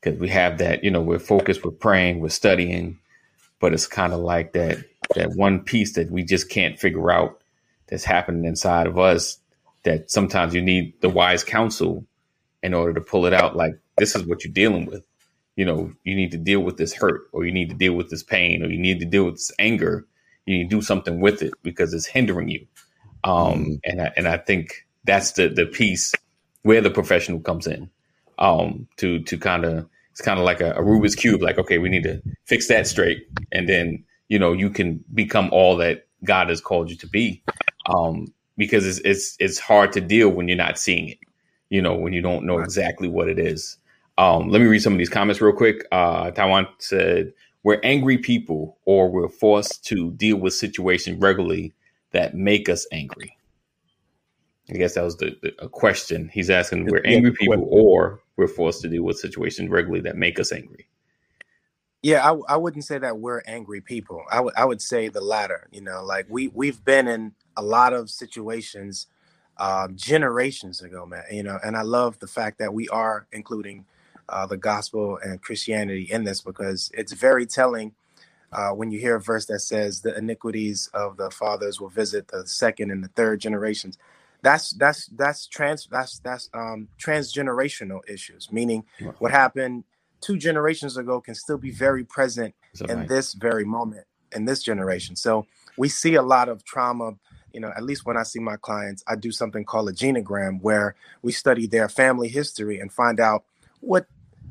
[0.00, 2.98] Because we have that you know we're focused, we're praying, we're studying,
[3.60, 4.78] but it's kind of like that
[5.14, 7.40] that one piece that we just can't figure out
[7.86, 9.38] that's happening inside of us
[9.84, 12.04] that sometimes you need the wise counsel
[12.62, 13.56] in order to pull it out.
[13.56, 15.04] Like this is what you're dealing with.
[15.56, 18.08] You know, you need to deal with this hurt or you need to deal with
[18.08, 20.06] this pain or you need to deal with this anger.
[20.46, 22.66] You need to do something with it because it's hindering you.
[23.24, 26.12] Um, mm and I, and I think that's the the piece
[26.62, 27.90] where the professional comes in
[28.42, 31.40] um, to to kind of it's kind of like a, a, Rubik's cube.
[31.40, 35.48] Like, okay, we need to fix that straight, and then you know you can become
[35.52, 37.42] all that God has called you to be.
[37.86, 41.18] Um, because it's it's it's hard to deal when you're not seeing it.
[41.70, 43.78] You know, when you don't know exactly what it is.
[44.18, 45.86] Um, let me read some of these comments real quick.
[45.90, 51.72] Uh, Taiwan said, "We're angry people, or we're forced to deal with situations regularly
[52.10, 53.36] that make us angry."
[54.68, 56.86] I guess that was the, the a question he's asking.
[56.86, 60.86] We're angry people, or we're forced to deal with situations regularly that make us angry.
[62.02, 64.24] Yeah, I, I wouldn't say that we're angry people.
[64.30, 65.68] I would I would say the latter.
[65.70, 69.06] You know, like we we've been in a lot of situations
[69.58, 71.24] um, generations ago, man.
[71.30, 73.84] You know, and I love the fact that we are including
[74.28, 77.92] uh, the gospel and Christianity in this because it's very telling
[78.52, 82.28] uh, when you hear a verse that says the iniquities of the fathers will visit
[82.28, 83.98] the second and the third generations.
[84.42, 88.50] That's that's that's trans that's that's um, transgenerational issues.
[88.50, 88.84] Meaning,
[89.18, 89.84] what happened
[90.20, 92.54] two generations ago can still be very present
[92.88, 93.08] in right?
[93.08, 95.16] this very moment in this generation.
[95.16, 97.14] So we see a lot of trauma
[97.52, 100.60] you know, at least when I see my clients, I do something called a genogram
[100.62, 103.44] where we study their family history and find out
[103.80, 104.06] what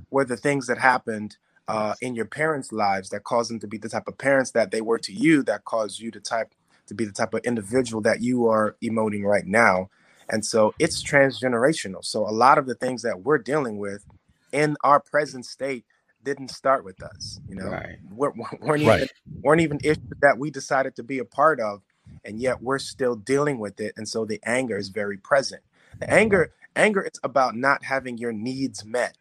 [0.10, 3.78] were the things that happened uh, in your parents' lives that caused them to be
[3.78, 6.54] the type of parents that they were to you, that caused you to type
[6.92, 9.90] to be the type of individual that you are emoting right now.
[10.30, 12.04] And so it's transgenerational.
[12.04, 14.06] So a lot of the things that we're dealing with
[14.52, 15.86] in our present state
[16.22, 17.40] didn't start with us.
[17.48, 17.96] You know, right.
[18.14, 19.04] we're, weren't, right.
[19.04, 19.08] even,
[19.42, 21.82] weren't even issues that we decided to be a part of
[22.26, 25.62] and yet we're still dealing with it and so the anger is very present
[26.00, 29.18] the anger anger is about not having your needs met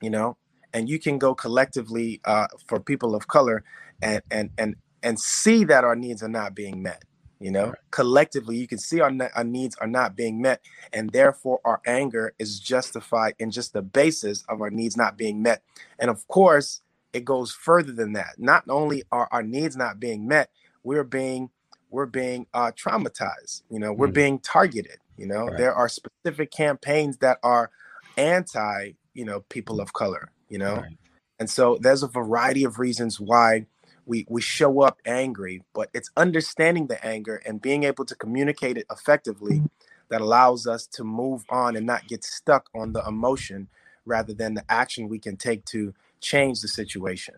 [0.00, 0.36] you know
[0.72, 3.62] and you can go collectively uh, for people of color
[4.00, 7.04] and and and and see that our needs are not being met
[7.40, 7.78] you know right.
[7.90, 10.60] collectively you can see our, our needs are not being met
[10.92, 15.42] and therefore our anger is justified in just the basis of our needs not being
[15.42, 15.62] met
[15.98, 16.80] and of course
[17.12, 20.50] it goes further than that not only are our needs not being met
[20.82, 21.50] we're being
[21.90, 23.62] we're being uh, traumatized.
[23.70, 24.14] You know, we're mm-hmm.
[24.14, 24.98] being targeted.
[25.16, 25.58] You know, right.
[25.58, 27.70] there are specific campaigns that are
[28.16, 30.30] anti, you know, people of color.
[30.48, 30.98] You know, right.
[31.38, 33.66] and so there's a variety of reasons why
[34.08, 38.76] we we show up angry, but it's understanding the anger and being able to communicate
[38.78, 39.66] it effectively mm-hmm.
[40.08, 43.68] that allows us to move on and not get stuck on the emotion
[44.06, 47.34] rather than the action we can take to change the situation.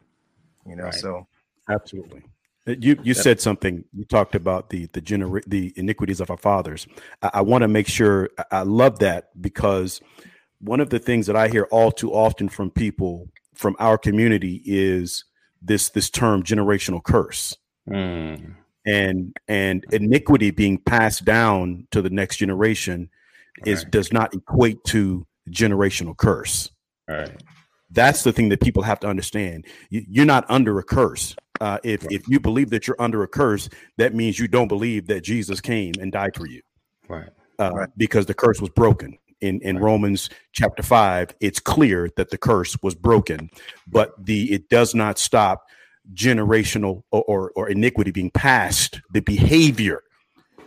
[0.67, 0.95] You know, right.
[0.95, 1.27] so
[1.69, 2.23] absolutely.
[2.67, 3.85] Uh, you you said something.
[3.93, 6.87] You talked about the the gener- the iniquities of our fathers.
[7.21, 8.31] I, I want to make sure.
[8.51, 10.01] I love that because
[10.61, 14.63] one of the things that I hear all too often from people from our community
[14.65, 15.25] is
[15.63, 17.57] this this term generational curse.
[17.89, 18.55] Mm.
[18.87, 23.11] And and iniquity being passed down to the next generation
[23.67, 23.93] is right.
[23.93, 26.71] does not equate to generational curse.
[27.09, 27.43] Right.
[27.91, 29.67] That's the thing that people have to understand.
[29.91, 32.13] You, you're not under a curse uh, if right.
[32.13, 33.69] if you believe that you're under a curse,
[33.99, 36.63] that means you don't believe that Jesus came and died for you,
[37.09, 37.29] right?
[37.59, 37.89] Uh, right.
[37.97, 39.19] Because the curse was broken.
[39.41, 39.85] In in right.
[39.85, 43.51] Romans chapter five, it's clear that the curse was broken,
[43.87, 45.67] but the it does not stop
[46.15, 49.01] generational or, or, or iniquity being passed.
[49.13, 50.03] The behavior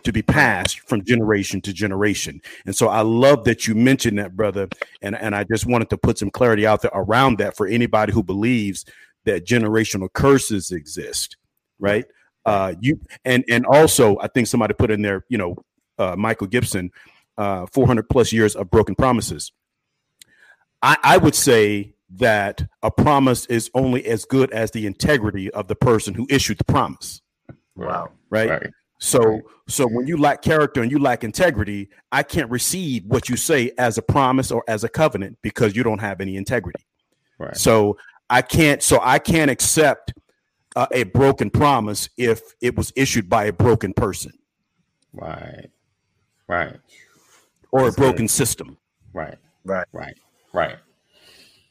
[0.03, 2.41] to be passed from generation to generation.
[2.65, 4.67] And so I love that you mentioned that, brother.
[5.01, 8.11] And, and I just wanted to put some clarity out there around that for anybody
[8.11, 8.85] who believes
[9.25, 11.37] that generational curses exist,
[11.79, 12.05] right?
[12.45, 15.55] Uh, you and and also I think somebody put in there, you know,
[15.97, 16.91] uh, Michael Gibson,
[17.37, 19.51] uh, 400 plus years of broken promises.
[20.81, 25.67] I, I would say that a promise is only as good as the integrity of
[25.67, 27.21] the person who issued the promise.
[27.75, 28.11] Wow.
[28.29, 28.49] Right.
[28.49, 28.69] right.
[28.99, 29.43] So right.
[29.67, 33.71] so when you lack character and you lack integrity, I can't receive what you say
[33.77, 36.85] as a promise or as a covenant because you don't have any integrity.
[37.39, 37.57] Right.
[37.57, 37.97] So
[38.29, 38.81] I can't.
[38.81, 40.13] So I can't accept
[40.75, 44.33] uh, a broken promise if it was issued by a broken person.
[45.13, 45.69] Right.
[46.47, 46.77] Right.
[47.73, 48.31] Or That's a broken good.
[48.31, 48.77] system.
[49.13, 49.37] Right.
[49.65, 49.87] Right.
[49.93, 50.17] Right.
[50.53, 50.77] Right.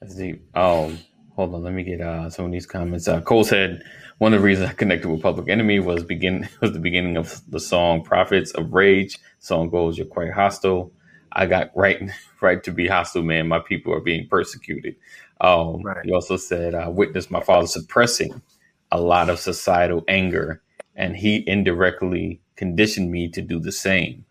[0.00, 0.44] That's deep.
[0.56, 0.98] Um,
[1.36, 1.64] hold on.
[1.64, 3.08] Let me get uh, some of these comments.
[3.08, 3.82] Uh, Cole said
[4.18, 7.42] one of the reasons I connected with Public Enemy was begin was the beginning of
[7.50, 10.92] the song "Prophets of Rage." song goes, "You're quite hostile."
[11.32, 12.10] I got right
[12.42, 13.48] right to be hostile, man.
[13.48, 14.96] My people are being persecuted.
[15.40, 16.04] Um, right.
[16.04, 18.42] He also said, I witnessed my father suppressing
[18.92, 20.62] a lot of societal anger,
[20.96, 24.24] and he indirectly conditioned me to do the same.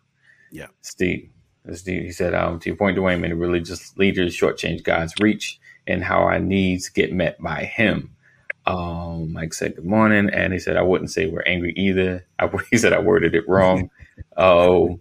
[0.52, 0.68] Yeah.
[0.82, 1.30] Steve,
[1.68, 6.20] He said, um, to your point, Dwayne, many religious leaders shortchange God's reach and how
[6.20, 8.16] our needs get met by him.
[8.66, 10.30] Um, Mike said, good morning.
[10.32, 12.26] And he said, I wouldn't say we're angry either.
[12.40, 13.90] I, he said, I worded it wrong.
[14.38, 15.00] Oh,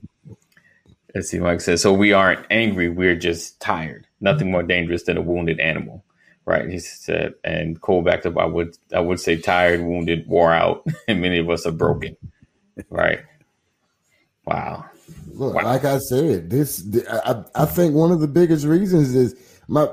[1.15, 1.39] let's see.
[1.39, 2.89] Mike said, so we aren't angry.
[2.89, 6.05] We're just tired nothing more dangerous than a wounded animal,
[6.47, 6.69] Right.
[6.69, 8.37] He said, and Cole backed up.
[8.37, 12.17] I would, I would say tired, wounded, wore out, and many of us are broken.
[12.89, 13.21] Right.
[14.47, 14.87] Wow.
[15.33, 15.65] Look, wow.
[15.65, 19.35] like I said, this I, I think one of the biggest reasons is
[19.69, 19.89] my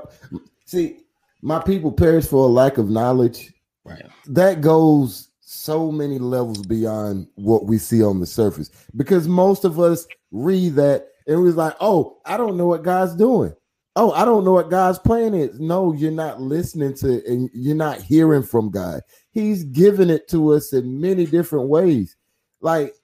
[0.66, 1.00] see
[1.42, 3.52] my people perish for a lack of knowledge.
[3.84, 4.04] Right.
[4.26, 9.80] That goes so many levels beyond what we see on the surface because most of
[9.80, 13.54] us read that and we're like, oh, I don't know what God's doing.
[13.96, 15.58] Oh, I don't know what God's plan is.
[15.58, 19.00] No, you're not listening to and you're not hearing from God.
[19.30, 22.16] He's giving it to us in many different ways.
[22.60, 22.94] Like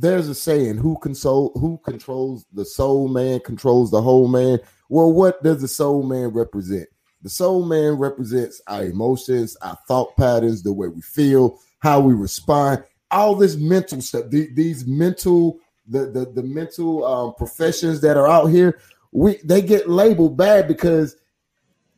[0.00, 4.60] there's a saying, who console who controls the soul man controls the whole man.
[4.88, 6.88] Well, what does the soul man represent?
[7.22, 12.14] The soul man represents our emotions, our thought patterns, the way we feel, how we
[12.14, 15.58] respond, all this mental stuff, these mental,
[15.88, 18.78] the the, the mental um, professions that are out here,
[19.10, 21.16] we they get labeled bad because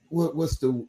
[0.08, 0.86] what, what's the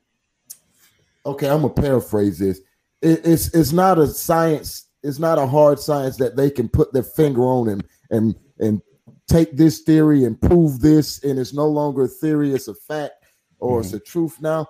[1.26, 1.50] okay?
[1.50, 2.62] I'm gonna paraphrase this.
[3.02, 4.88] It, it's it's not a science.
[5.04, 8.82] It's not a hard science that they can put their finger on and and and
[9.28, 13.14] take this theory and prove this, and it's no longer a theory; it's a fact
[13.60, 13.86] or mm-hmm.
[13.86, 14.68] it's a truth now.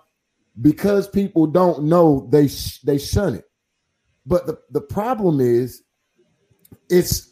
[0.62, 3.46] Because people don't know they sh- they shun it.
[4.26, 5.84] But the, the problem is
[6.89, 7.32] it's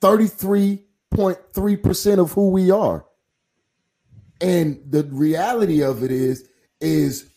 [0.00, 3.06] 33.3% of who we are.
[4.40, 6.48] And the reality of it is
[6.80, 7.30] is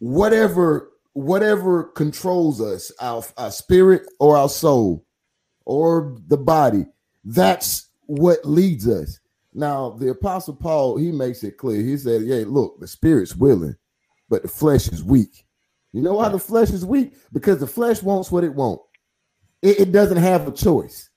[0.00, 5.04] whatever whatever controls us our, our spirit or our soul
[5.64, 6.86] or the body
[7.24, 9.18] that's what leads us
[9.58, 11.82] now, the apostle Paul, he makes it clear.
[11.82, 13.76] He said, Yeah, look, the spirit's willing,
[14.28, 15.46] but the flesh is weak.
[15.92, 17.14] You know why the flesh is weak?
[17.32, 18.84] Because the flesh wants what it wants.
[19.62, 21.10] It, it doesn't have a choice.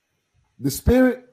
[0.59, 1.25] The spirit,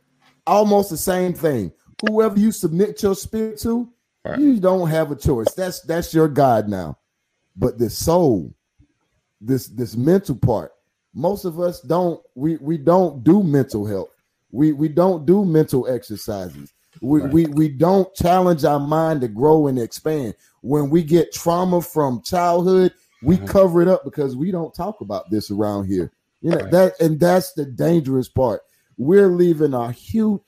[0.47, 1.73] almost the same thing.
[2.07, 3.91] Whoever you submit your spirit to,
[4.25, 4.39] right.
[4.39, 5.53] you don't have a choice.
[5.55, 6.99] That's that's your God now.
[7.59, 8.55] But the soul,
[9.41, 10.73] this this mental part,
[11.15, 14.11] most of us don't we we don't do mental health.
[14.51, 16.73] We we don't do mental exercises.
[17.01, 17.33] We, right.
[17.33, 20.35] we we don't challenge our mind to grow and expand.
[20.63, 22.93] When we get trauma from childhood,
[23.23, 23.47] we mm-hmm.
[23.47, 26.13] cover it up because we don't talk about this around here.
[26.41, 26.71] You know right.
[26.71, 28.63] that, and that's the dangerous part.
[28.97, 30.41] We're leaving a huge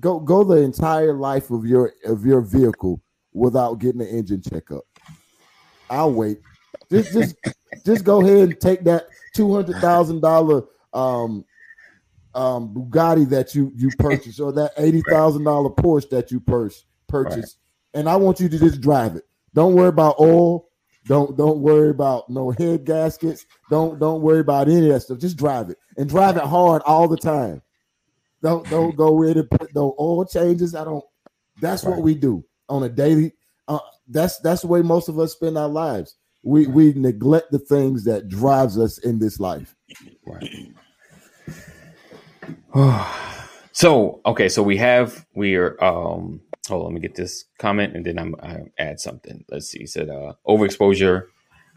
[0.00, 3.00] go go the entire life of your of your vehicle
[3.32, 4.84] without getting an engine checkup.
[5.90, 6.40] I'll wait.
[6.90, 7.36] Just just
[7.84, 11.44] just go ahead and take that two hundred thousand dollar um
[12.34, 16.86] um, Bugatti that you you purchased or that eighty thousand dollar Porsche that you purchased
[17.06, 17.58] purchased,
[17.94, 18.00] right.
[18.00, 19.24] and I want you to just drive it.
[19.54, 20.68] Don't worry about oil.
[21.06, 23.46] Don't don't worry about no head gaskets.
[23.70, 25.18] Don't don't worry about any of that stuff.
[25.18, 27.62] Just drive it and drive it hard all the time.
[28.42, 30.74] Don't don't go in and put no oil changes.
[30.74, 31.04] I don't.
[31.60, 31.90] That's right.
[31.90, 33.32] what we do on a daily.
[33.68, 36.16] Uh, that's that's the way most of us spend our lives.
[36.42, 39.74] We we neglect the things that drives us in this life.
[40.26, 40.72] Right.
[43.72, 47.96] so okay, so we have we are um hold on, let me get this comment
[47.96, 49.44] and then I'm I add something.
[49.50, 49.80] Let's see.
[49.80, 51.26] He said uh overexposure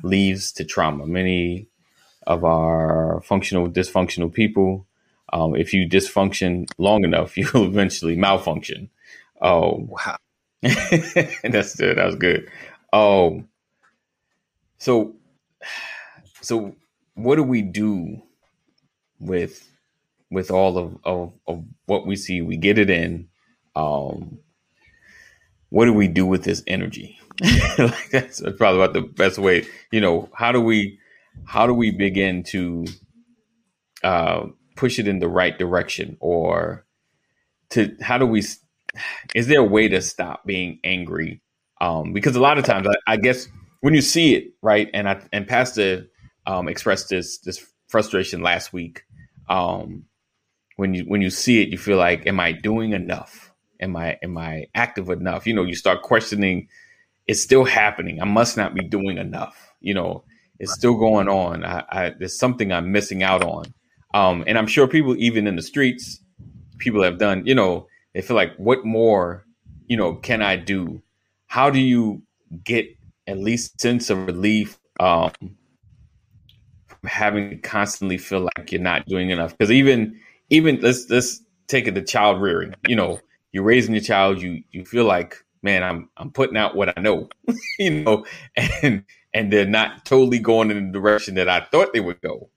[0.03, 1.07] leads to trauma.
[1.07, 1.67] Many
[2.25, 4.85] of our functional dysfunctional people,
[5.31, 8.89] um, if you dysfunction long enough, you'll eventually malfunction.
[9.41, 10.17] Oh wow.
[11.43, 11.97] That's good.
[11.97, 12.49] That was good.
[12.93, 13.43] Oh
[14.77, 15.15] so
[16.41, 16.75] so
[17.15, 18.21] what do we do
[19.19, 19.69] with
[20.29, 22.41] with all of, of, of what we see.
[22.41, 23.29] We get it in.
[23.75, 24.39] Um,
[25.69, 27.19] what do we do with this energy?
[27.77, 29.65] like that's, that's probably about the best way.
[29.91, 30.99] You know, how do we
[31.45, 32.85] how do we begin to
[34.03, 36.85] uh, push it in the right direction, or
[37.71, 38.43] to how do we?
[39.35, 41.41] Is there a way to stop being angry?
[41.79, 43.47] Um, because a lot of times, I, I guess
[43.81, 46.07] when you see it, right, and I and Pastor
[46.45, 49.03] um, expressed this this frustration last week.
[49.49, 50.05] Um,
[50.75, 53.51] when you when you see it, you feel like, am I doing enough?
[53.79, 55.45] Am I am I active enough?
[55.45, 56.67] You know, you start questioning.
[57.27, 58.21] It's still happening.
[58.21, 59.73] I must not be doing enough.
[59.81, 60.23] You know,
[60.59, 61.65] it's still going on.
[61.65, 63.65] I, I, there's something I'm missing out on.
[64.13, 66.19] Um, and I'm sure people, even in the streets,
[66.77, 67.45] people have done.
[67.45, 67.87] You know,
[68.17, 69.45] they feel like, what more?
[69.85, 71.03] You know, can I do?
[71.45, 72.23] How do you
[72.63, 72.87] get
[73.27, 75.31] at least sense of relief um,
[76.87, 79.55] from having to constantly feel like you're not doing enough?
[79.55, 82.73] Because even even let's let's take it to child rearing.
[82.87, 83.19] You know,
[83.51, 84.41] you're raising your child.
[84.41, 87.29] You you feel like, man, I'm I'm putting out what I know.
[87.77, 88.25] you know,
[88.81, 89.03] and
[89.35, 92.49] and they're not totally going in the direction that I thought they would go.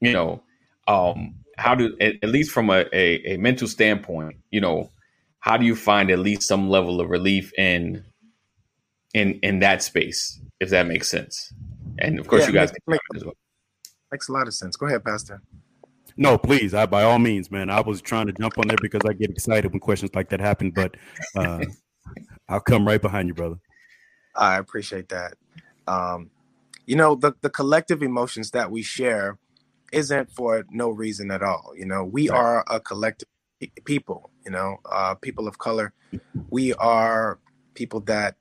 [0.00, 0.42] You know,
[0.88, 4.90] um, how do at, at least from a, a, a mental standpoint, you know,
[5.44, 8.02] how do you find at least some level of relief in
[9.12, 11.52] in in that space, if that makes sense.
[11.98, 13.34] And of course, yeah, you guys makes, as well.
[14.10, 14.74] Makes a lot of sense.
[14.76, 15.42] Go ahead, Pastor.
[16.16, 16.72] No, please.
[16.72, 17.68] I, by all means, man.
[17.68, 20.40] I was trying to jump on there because I get excited when questions like that
[20.40, 20.96] happen, but
[21.36, 21.62] uh,
[22.48, 23.56] I'll come right behind you, brother.
[24.34, 25.34] I appreciate that.
[25.86, 26.30] Um,
[26.86, 29.36] you know, the, the collective emotions that we share
[29.92, 31.74] isn't for no reason at all.
[31.76, 32.38] You know, we right.
[32.38, 33.28] are a collective
[33.84, 35.92] people, you know, uh, people of color.
[36.50, 37.38] We are
[37.74, 38.36] people that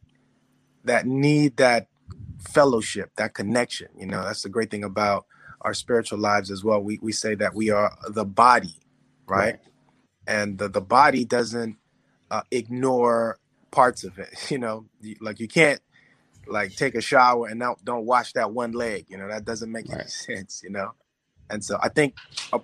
[0.83, 1.87] that need that
[2.39, 3.87] fellowship, that connection.
[3.97, 5.25] You know, that's the great thing about
[5.61, 6.81] our spiritual lives as well.
[6.81, 8.79] We we say that we are the body,
[9.27, 9.37] right?
[9.37, 9.59] right.
[10.25, 11.77] And the, the body doesn't
[12.31, 13.39] uh, ignore
[13.71, 14.29] parts of it.
[14.51, 14.85] You know,
[15.19, 15.81] like you can't
[16.47, 19.05] like take a shower and not, don't wash that one leg.
[19.07, 20.01] You know, that doesn't make right.
[20.01, 20.61] any sense.
[20.63, 20.91] You know,
[21.49, 22.15] and so I think
[22.51, 22.59] uh,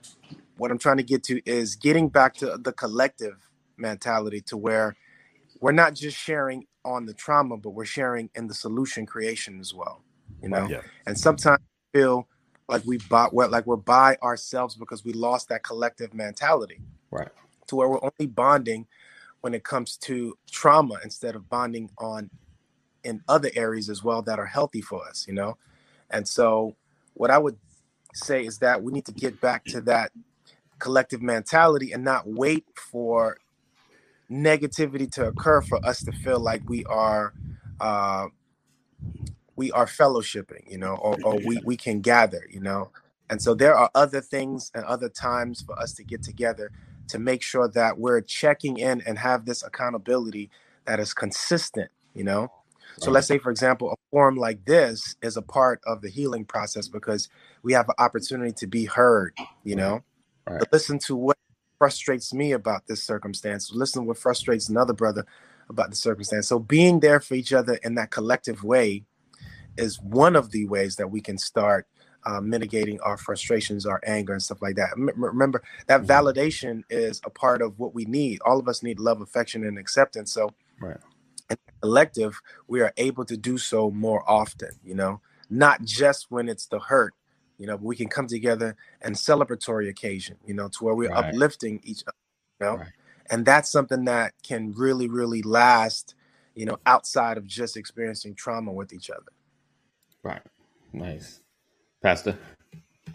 [0.59, 4.95] what I'm trying to get to is getting back to the collective mentality to where
[5.61, 9.73] we're not just sharing on the trauma, but we're sharing in the solution creation as
[9.73, 10.03] well.
[10.41, 10.81] You know, yeah.
[11.05, 12.27] and sometimes I feel
[12.67, 16.81] like we bought what like we're by ourselves because we lost that collective mentality.
[17.11, 17.29] Right.
[17.67, 18.87] To where we're only bonding
[19.41, 22.29] when it comes to trauma instead of bonding on
[23.03, 25.57] in other areas as well that are healthy for us, you know?
[26.09, 26.75] And so
[27.13, 27.57] what I would
[28.13, 30.11] say is that we need to get back to that
[30.79, 33.37] collective mentality and not wait for
[34.31, 37.33] negativity to occur for us to feel like we are
[37.79, 38.27] uh,
[39.55, 42.91] we are fellowshipping, you know, or, or we, we can gather, you know.
[43.29, 46.71] And so there are other things and other times for us to get together
[47.09, 50.49] to make sure that we're checking in and have this accountability
[50.85, 52.51] that is consistent, you know.
[52.99, 56.45] So let's say, for example, a forum like this is a part of the healing
[56.45, 57.29] process because
[57.61, 60.03] we have an opportunity to be heard, you know,
[60.49, 60.61] right.
[60.71, 61.37] listen to what
[61.77, 65.25] frustrates me about this circumstance, listen to what frustrates another brother
[65.69, 66.47] about the circumstance.
[66.47, 69.05] So being there for each other in that collective way
[69.77, 71.87] is one of the ways that we can start
[72.25, 74.89] uh, mitigating our frustrations, our anger, and stuff like that.
[74.97, 76.11] M- remember that mm-hmm.
[76.11, 78.39] validation is a part of what we need.
[78.45, 80.33] All of us need love, affection, and acceptance.
[80.33, 80.49] So,
[80.81, 80.97] right.
[81.49, 84.71] in collective, we are able to do so more often.
[84.83, 87.13] You know, not just when it's the hurt.
[87.59, 90.37] You know, but we can come together and celebratory occasion.
[90.45, 91.25] You know, to where we're right.
[91.25, 92.15] uplifting each other.
[92.59, 92.91] You know, right.
[93.29, 96.15] and that's something that can really, really last.
[96.55, 99.31] You know, outside of just experiencing trauma with each other.
[100.23, 100.41] Right.
[100.91, 101.41] Nice.
[102.01, 102.37] Pastor?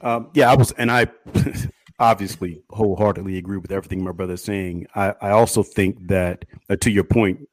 [0.03, 1.07] Um, yeah, I was, and I
[1.99, 4.87] obviously wholeheartedly agree with everything my brother is saying.
[4.95, 7.49] I, I also think that, uh, to your point,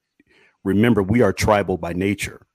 [0.63, 2.45] remember we are tribal by nature,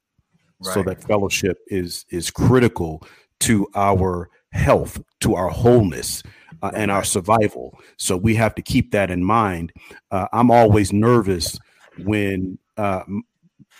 [0.64, 0.74] right.
[0.74, 3.02] so that fellowship is is critical
[3.40, 6.22] to our health, to our wholeness,
[6.62, 7.78] uh, and our survival.
[7.96, 9.72] So we have to keep that in mind.
[10.10, 11.58] Uh, I'm always nervous
[11.98, 13.02] when uh,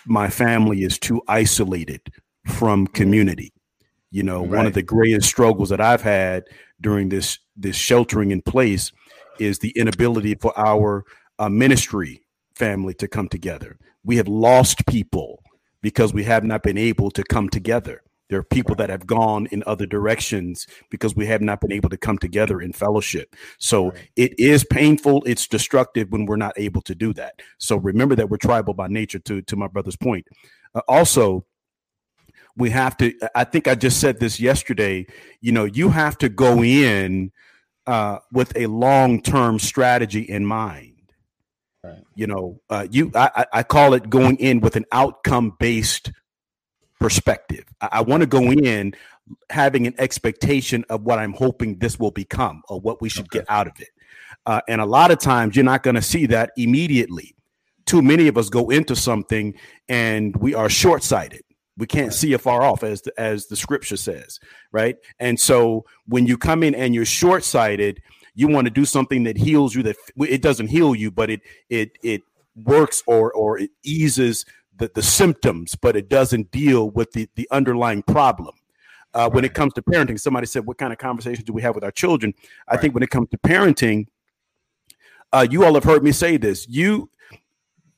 [0.05, 2.01] my family is too isolated
[2.45, 3.51] from community.
[4.11, 4.57] You know, right.
[4.57, 6.45] one of the greatest struggles that I've had
[6.79, 8.91] during this this sheltering in place
[9.39, 11.03] is the inability for our
[11.39, 12.21] uh, ministry
[12.55, 13.77] family to come together.
[14.03, 15.43] We have lost people
[15.81, 18.01] because we have not been able to come together.
[18.29, 21.89] There are people that have gone in other directions because we have not been able
[21.89, 23.35] to come together in fellowship.
[23.57, 24.09] So right.
[24.15, 25.23] it is painful.
[25.25, 27.41] It's destructive when we're not able to do that.
[27.57, 29.19] So remember that we're tribal by nature.
[29.19, 30.27] To to my brother's point.
[30.75, 31.45] Uh, also,
[32.57, 35.05] we have to i think i just said this yesterday
[35.41, 37.31] you know you have to go in
[37.85, 41.13] uh, with a long-term strategy in mind
[41.83, 42.03] right.
[42.15, 46.11] you know uh, you I, I, call it going in with an outcome-based
[46.99, 48.93] perspective i, I want to go in
[49.49, 53.39] having an expectation of what i'm hoping this will become or what we should okay.
[53.39, 53.89] get out of it
[54.45, 57.35] uh, and a lot of times you're not going to see that immediately
[57.85, 59.53] too many of us go into something
[59.89, 61.41] and we are short-sighted
[61.77, 64.39] we can't see afar off, as the, as the scripture says,
[64.71, 64.97] right?
[65.19, 68.01] And so when you come in and you're short sighted,
[68.33, 69.83] you want to do something that heals you.
[69.83, 72.21] That it doesn't heal you, but it it it
[72.55, 74.45] works or or it eases
[74.77, 78.55] the, the symptoms, but it doesn't deal with the the underlying problem.
[79.13, 79.33] Uh, right.
[79.33, 81.83] When it comes to parenting, somebody said, "What kind of conversations do we have with
[81.83, 82.33] our children?"
[82.67, 82.81] I right.
[82.81, 84.07] think when it comes to parenting,
[85.33, 86.67] uh, you all have heard me say this.
[86.67, 87.09] You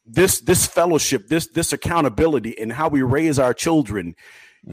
[0.06, 4.16] this this fellowship, this this accountability, and how we raise our children.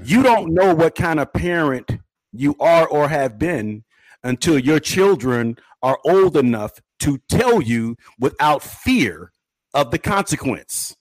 [0.03, 1.91] You don't know what kind of parent
[2.33, 3.85] you are or have been
[4.25, 9.31] until your children are old enough to tell you without fear
[9.75, 10.97] of the consequence.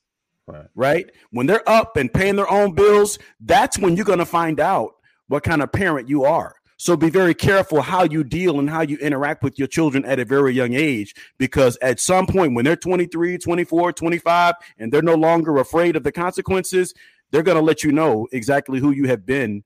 [0.47, 0.67] Right.
[0.75, 1.11] right?
[1.31, 4.95] When they're up and paying their own bills, that's when you're going to find out
[5.27, 6.55] what kind of parent you are.
[6.77, 10.19] So be very careful how you deal and how you interact with your children at
[10.19, 15.01] a very young age because at some point when they're 23, 24, 25 and they're
[15.01, 16.93] no longer afraid of the consequences,
[17.31, 19.63] they're going to let you know exactly who you have been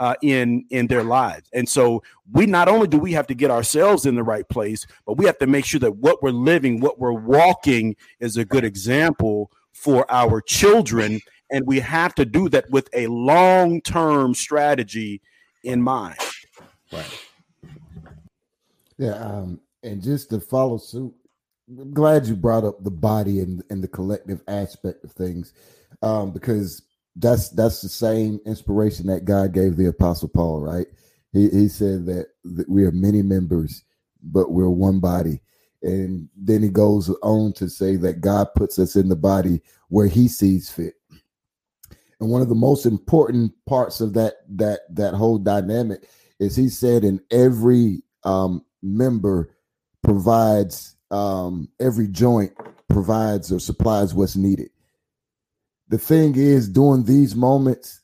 [0.00, 1.48] uh, in in their lives.
[1.52, 2.02] And so
[2.32, 5.24] we not only do we have to get ourselves in the right place, but we
[5.26, 9.50] have to make sure that what we're living, what we're walking, is a good example
[9.74, 11.20] for our children.
[11.50, 15.20] And we have to do that with a long term strategy
[15.62, 16.16] in mind.
[16.92, 17.20] Right.
[18.96, 21.12] Yeah, um, and just to follow suit,
[21.68, 25.52] I'm glad you brought up the body and, and the collective aspect of things,
[26.02, 26.82] um, because
[27.16, 30.86] that's that's the same inspiration that God gave the Apostle Paul, right?
[31.32, 33.84] He, he said that, that we are many members,
[34.22, 35.40] but we're one body.
[35.84, 40.06] And then he goes on to say that God puts us in the body where
[40.06, 40.94] he sees fit.
[42.20, 46.08] And one of the most important parts of that that that whole dynamic
[46.40, 49.50] is he said in every um, member
[50.02, 52.52] provides um, every joint
[52.88, 54.70] provides or supplies what's needed.
[55.88, 58.00] The thing is, during these moments,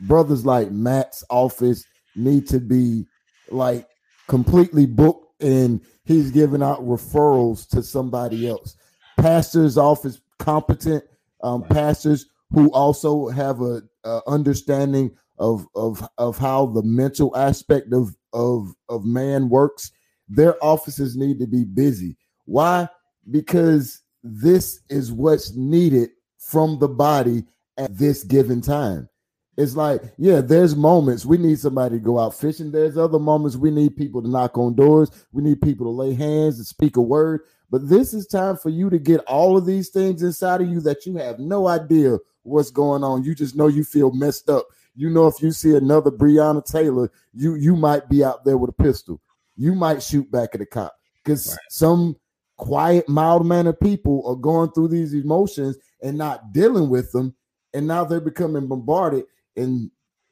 [0.00, 3.06] brothers like Mat's office need to be
[3.50, 3.88] like
[4.28, 8.76] completely booked and he's giving out referrals to somebody else.
[9.18, 11.04] Pastor's office competent
[11.42, 17.92] um, pastors who also have a, a understanding of of of how the mental aspect
[17.92, 19.92] of of of man works.
[20.28, 22.16] Their offices need to be busy.
[22.46, 22.88] Why?
[23.30, 27.44] Because this is what's needed from the body
[27.76, 29.08] at this given time
[29.56, 33.56] it's like yeah there's moments we need somebody to go out fishing there's other moments
[33.56, 36.96] we need people to knock on doors we need people to lay hands and speak
[36.96, 37.40] a word
[37.70, 40.80] but this is time for you to get all of these things inside of you
[40.82, 43.24] that you have no idea what's going on.
[43.24, 44.66] You just know you feel messed up.
[44.94, 48.70] You know, if you see another Breonna Taylor, you you might be out there with
[48.70, 49.20] a pistol.
[49.56, 51.58] You might shoot back at a cop because right.
[51.68, 52.16] some
[52.56, 57.34] quiet, mild mannered people are going through these emotions and not dealing with them,
[57.74, 59.24] and now they're becoming bombarded
[59.56, 59.90] and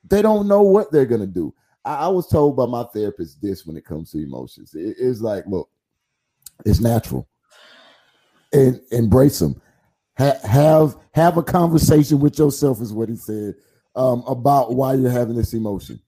[0.08, 1.54] they don't know what they're gonna do.
[1.84, 4.74] I, I was told by my therapist this when it comes to emotions.
[4.74, 5.68] It, it's like, look,
[6.64, 7.28] it's natural,
[8.52, 9.60] and embrace them.
[10.18, 13.54] Ha- have have a conversation with yourself is what he said
[13.96, 16.00] um, about why you're having this emotion.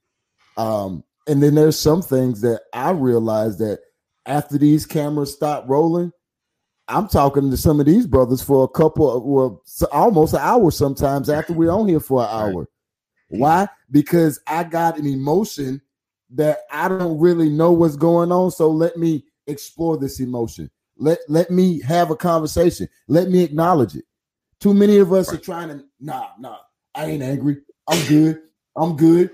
[0.56, 3.80] Um, and then there's some things that I realized that
[4.26, 6.12] after these cameras stop rolling,
[6.88, 10.70] I'm talking to some of these brothers for a couple of well, almost an hour
[10.70, 12.68] sometimes after we're on here for an hour.
[13.28, 13.68] Why?
[13.90, 15.80] Because I got an emotion
[16.30, 18.50] that I don't really know what's going on.
[18.50, 20.70] So let me explore this emotion.
[20.98, 22.88] Let let me have a conversation.
[23.08, 24.04] Let me acknowledge it.
[24.60, 25.38] Too many of us right.
[25.38, 26.58] are trying to nah, nah.
[26.94, 27.58] I ain't angry.
[27.86, 28.42] I'm good.
[28.76, 29.30] I'm good.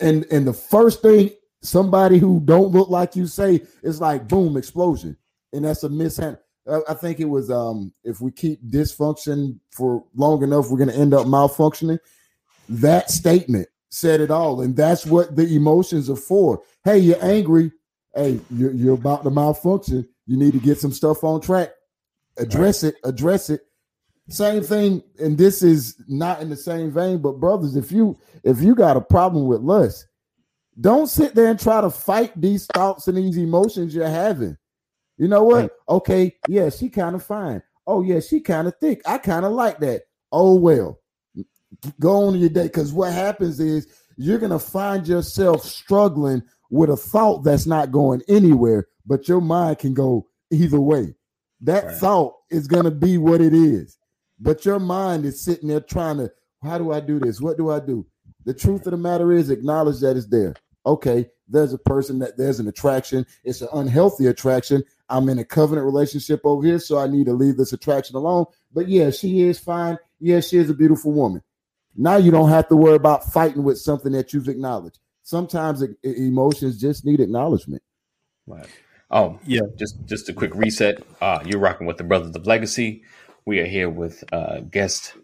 [0.00, 1.30] And and the first thing
[1.62, 5.16] somebody who don't look like you say is like boom explosion,
[5.52, 6.40] and that's a mishap.
[6.88, 11.14] I think it was um if we keep dysfunction for long enough, we're gonna end
[11.14, 11.98] up malfunctioning.
[12.68, 16.62] That statement said it all, and that's what the emotions are for.
[16.84, 17.72] Hey, you're angry.
[18.14, 21.70] Hey, you're, you're about to malfunction you need to get some stuff on track.
[22.36, 22.92] Address right.
[22.92, 23.08] it.
[23.08, 23.62] Address it.
[24.28, 28.60] Same thing, and this is not in the same vein, but brothers, if you if
[28.60, 30.08] you got a problem with lust,
[30.80, 34.56] don't sit there and try to fight these thoughts and these emotions you're having.
[35.16, 35.70] You know what?
[35.88, 37.62] Okay, yeah, she kind of fine.
[37.86, 39.00] Oh yeah, she kind of thick.
[39.06, 40.02] I kind of like that.
[40.32, 40.98] Oh well,
[42.00, 43.86] go on your day because what happens is
[44.16, 49.78] you're gonna find yourself struggling with a thought that's not going anywhere, but your mind
[49.78, 51.14] can go either way.
[51.60, 51.96] That right.
[51.96, 53.98] thought is going to be what it is,
[54.38, 56.30] but your mind is sitting there trying to,
[56.62, 57.40] how do I do this?
[57.40, 58.06] What do I do?
[58.44, 60.54] The truth of the matter is, acknowledge that it's there.
[60.84, 63.26] Okay, there's a person that there's an attraction.
[63.42, 64.84] It's an unhealthy attraction.
[65.08, 68.46] I'm in a covenant relationship over here, so I need to leave this attraction alone.
[68.72, 69.98] But yeah, she is fine.
[70.20, 71.42] Yeah, she is a beautiful woman.
[71.96, 76.80] Now you don't have to worry about fighting with something that you've acknowledged sometimes emotions
[76.80, 77.82] just need acknowledgement.
[78.46, 78.68] Right.
[79.10, 79.62] Oh, yeah.
[79.76, 81.02] Just just a quick reset.
[81.20, 83.02] Uh, you're rocking with the Brothers of Legacy.
[83.44, 85.14] We are here with uh, guest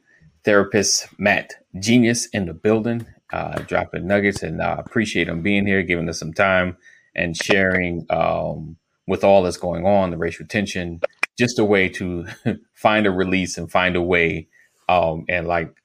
[0.45, 5.83] therapist Mat Jeanius in the building, uh, dropping nuggets, and I appreciate him being here,
[5.83, 6.77] giving us some time
[7.15, 11.01] and sharing um, with all that's going on, the racial tension,
[11.39, 12.27] just a way to
[12.75, 14.49] find a release and find a way.
[14.89, 15.82] Um, and like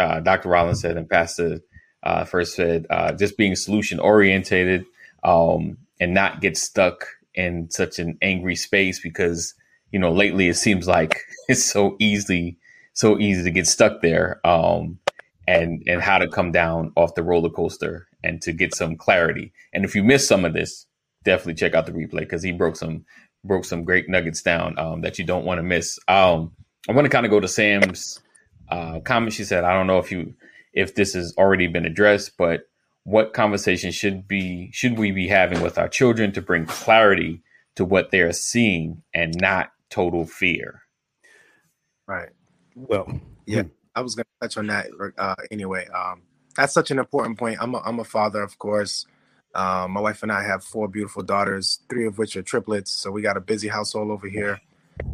[0.00, 0.50] uh, Dr.
[0.50, 1.60] Rollins said, and Pastor
[2.04, 4.86] uh, first said uh, just being solution orientated
[5.24, 9.54] um, and not get stuck in such an angry space because
[9.92, 12.58] you know lately it seems like it's so easy
[12.94, 14.98] so easy to get stuck there um,
[15.48, 19.52] and and how to come down off the roller coaster and to get some clarity
[19.74, 20.86] and if you miss some of this
[21.24, 23.04] definitely check out the replay because he broke some
[23.44, 26.52] broke some great nuggets down um, that you don't want to miss um,
[26.88, 28.20] i want to kind of go to sam's
[28.70, 29.32] uh, comment.
[29.32, 30.34] She said, "I don't know if you
[30.72, 32.68] if this has already been addressed, but
[33.04, 37.42] what conversation should be should we be having with our children to bring clarity
[37.76, 40.82] to what they're seeing and not total fear?"
[42.06, 42.30] Right.
[42.74, 43.64] Well, yeah,
[43.94, 45.86] I was going to touch on that uh, anyway.
[45.88, 46.22] Um,
[46.56, 47.58] that's such an important point.
[47.60, 49.06] I'm a, I'm a father, of course.
[49.54, 52.92] Um, my wife and I have four beautiful daughters, three of which are triplets.
[52.92, 54.60] So we got a busy household over here.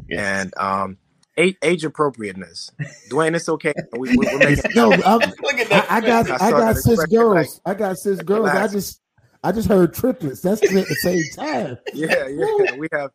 [0.09, 0.21] Yes.
[0.21, 0.99] And um,
[1.37, 2.71] age, age, appropriateness.
[3.11, 3.73] Dwayne, it's okay.
[3.97, 4.71] We, are making.
[4.75, 5.91] no, I'm, Look at that.
[5.91, 7.61] I, I got I, I got six girls.
[7.65, 8.49] Like, I got six girls.
[8.49, 9.01] I just
[9.43, 10.41] I just heard triplets.
[10.41, 11.79] That's at the same time.
[11.95, 12.77] Yeah, yeah.
[12.77, 13.11] We have.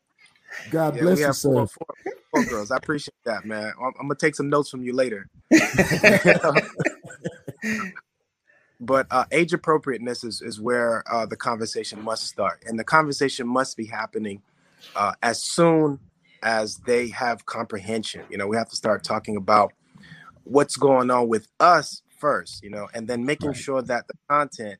[0.69, 1.49] God yeah, bless you, sir.
[1.49, 1.87] Four, four,
[2.31, 2.71] four girls.
[2.71, 3.73] I appreciate that, man.
[3.79, 5.27] I'm, I'm gonna take some notes from you later.
[8.81, 13.47] but uh, age appropriateness is, is where uh, the conversation must start and the conversation
[13.47, 14.41] must be happening
[14.95, 15.99] uh, as soon
[16.43, 19.73] as they have comprehension you know we have to start talking about
[20.43, 23.57] what's going on with us first you know and then making right.
[23.57, 24.79] sure that the content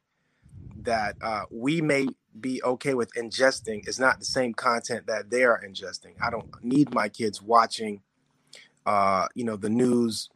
[0.83, 2.07] that uh, we may
[2.39, 6.63] be okay with ingesting is not the same content that they are ingesting i don't
[6.63, 8.01] need my kids watching
[8.85, 10.29] uh, you know the news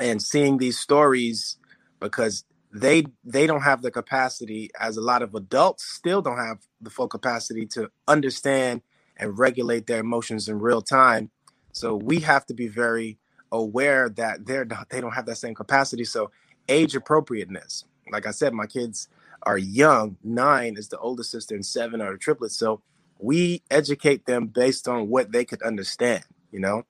[0.00, 1.56] and seeing these stories
[2.00, 6.58] because they they don't have the capacity as a lot of adults still don't have
[6.80, 8.82] the full capacity to understand
[9.22, 11.30] and regulate their emotions in real time
[11.72, 13.18] so we have to be very
[13.50, 16.30] aware that they're not, they don't have that same capacity so
[16.68, 19.08] age appropriateness like i said my kids
[19.44, 22.82] are young nine is the oldest sister and seven are the triplets so
[23.18, 26.82] we educate them based on what they could understand you know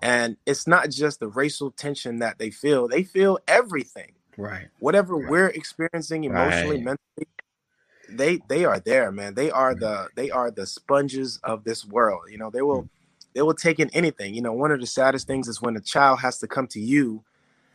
[0.00, 4.68] and it's not just the racial tension that they feel they feel everything Right.
[4.78, 5.28] Whatever right.
[5.28, 6.84] we're experiencing emotionally, right.
[6.84, 7.28] mentally,
[8.08, 9.34] they they are there, man.
[9.34, 12.22] They are the they are the sponges of this world.
[12.30, 12.88] You know, they will mm.
[13.34, 14.34] they will take in anything.
[14.34, 16.80] You know, one of the saddest things is when a child has to come to
[16.80, 17.24] you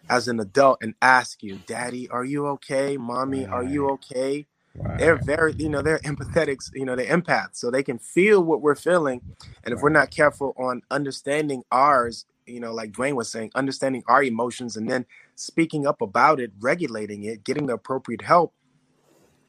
[0.10, 2.98] as an adult and ask you, "Daddy, are you okay?
[2.98, 4.98] Mommy, are you okay?" Right.
[4.98, 8.62] They're very, you know, they're empathetic, you know, they're empaths, so they can feel what
[8.62, 9.22] we're feeling.
[9.64, 14.04] And if we're not careful on understanding ours, you know, like Dwayne was saying, understanding
[14.08, 15.06] our emotions and then
[15.36, 18.52] speaking up about it, regulating it, getting the appropriate help,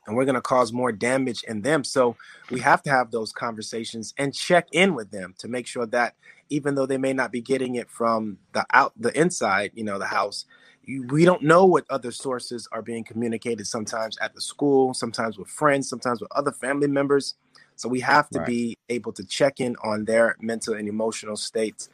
[0.06, 1.84] and we're going to cause more damage in them.
[1.84, 2.16] So
[2.50, 6.14] we have to have those conversations and check in with them to make sure that
[6.50, 9.98] even though they may not be getting it from the out the inside, you know,
[9.98, 10.44] the house,
[10.84, 15.38] you, we don't know what other sources are being communicated sometimes at the school, sometimes
[15.38, 17.34] with friends, sometimes with other family members.
[17.76, 18.46] So we have to right.
[18.46, 21.88] be able to check in on their mental and emotional states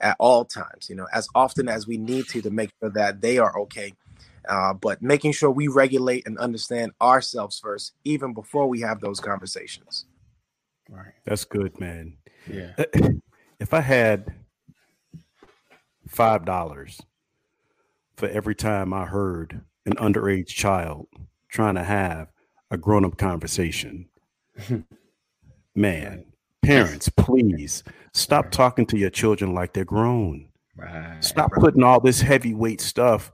[0.00, 3.20] at all times, you know, as often as we need to to make sure that
[3.20, 3.94] they are okay.
[4.48, 9.20] Uh, but making sure we regulate and understand ourselves first, even before we have those
[9.20, 10.06] conversations.
[10.88, 11.12] Right.
[11.24, 12.16] That's good, man.
[12.50, 12.72] Yeah.
[13.60, 14.34] If I had
[16.08, 17.00] five dollars
[18.16, 21.06] for every time I heard an underage child
[21.48, 22.28] trying to have
[22.72, 24.08] a grown-up conversation,
[25.74, 26.26] man,
[26.62, 27.84] parents, please
[28.14, 30.48] Stop talking to your children like they're grown.
[30.76, 31.16] Right.
[31.22, 33.32] Stop putting all this heavyweight stuff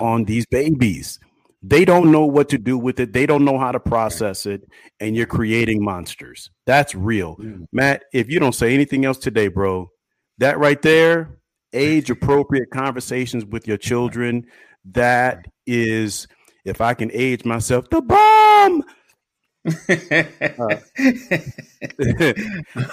[0.00, 1.18] on these babies.
[1.62, 3.12] They don't know what to do with it.
[3.12, 4.62] They don't know how to process it.
[5.00, 6.50] And you're creating monsters.
[6.66, 7.36] That's real.
[7.36, 7.66] Mm.
[7.72, 9.90] Mat, if you don't say anything else today, bro,
[10.38, 11.38] that right there,
[11.72, 14.46] age appropriate conversations with your children,
[14.92, 16.28] that is,
[16.64, 18.84] if I can age myself, the bomb.
[19.88, 20.76] uh,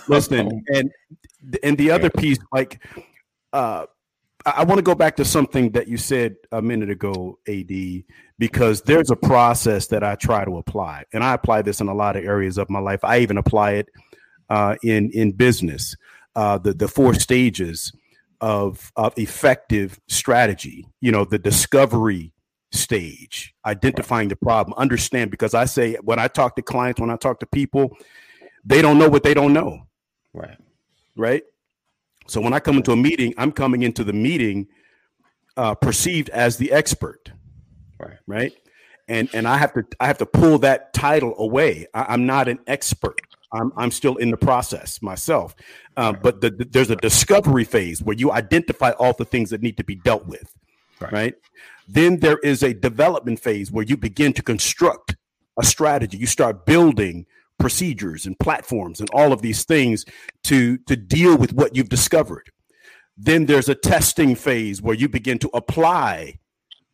[0.07, 0.91] listen, and
[1.63, 2.83] and the other piece, like,
[3.53, 3.85] uh,
[4.45, 8.03] I want to go back to something that you said a minute ago, AD,
[8.37, 11.93] because there's a process that I try to apply, and I apply this in a
[11.93, 12.99] lot of areas of my life.
[13.03, 13.89] I even apply it
[14.49, 15.95] uh, in in business.
[16.35, 17.91] Uh, the the four stages
[18.41, 20.85] of of effective strategy.
[21.01, 22.31] You know, the discovery
[22.71, 25.31] stage, identifying the problem, understand.
[25.31, 27.97] Because I say when I talk to clients, when I talk to people,
[28.63, 29.87] they don't know what they don't know.
[30.33, 30.57] Right
[31.15, 31.43] right?
[32.27, 34.67] So when I come into a meeting, I'm coming into the meeting
[35.57, 37.31] uh, perceived as the expert,
[37.99, 38.17] right?
[38.27, 38.53] Right,
[39.07, 41.87] and and I have to I have to pull that title away.
[41.93, 43.21] I, am not an expert.
[43.51, 45.55] I'm I'm still in the process myself,
[45.97, 46.23] uh, right.
[46.23, 49.77] but the, the, there's a discovery phase where you identify all the things that need
[49.77, 50.53] to be dealt with,
[50.99, 51.11] right.
[51.11, 51.35] right?
[51.87, 55.15] Then there is a development phase where you begin to construct
[55.59, 56.17] a strategy.
[56.17, 57.27] You start building
[57.59, 60.05] procedures and platforms and all of these things
[60.43, 62.49] to to deal with what you've discovered
[63.17, 66.37] then there's a testing phase where you begin to apply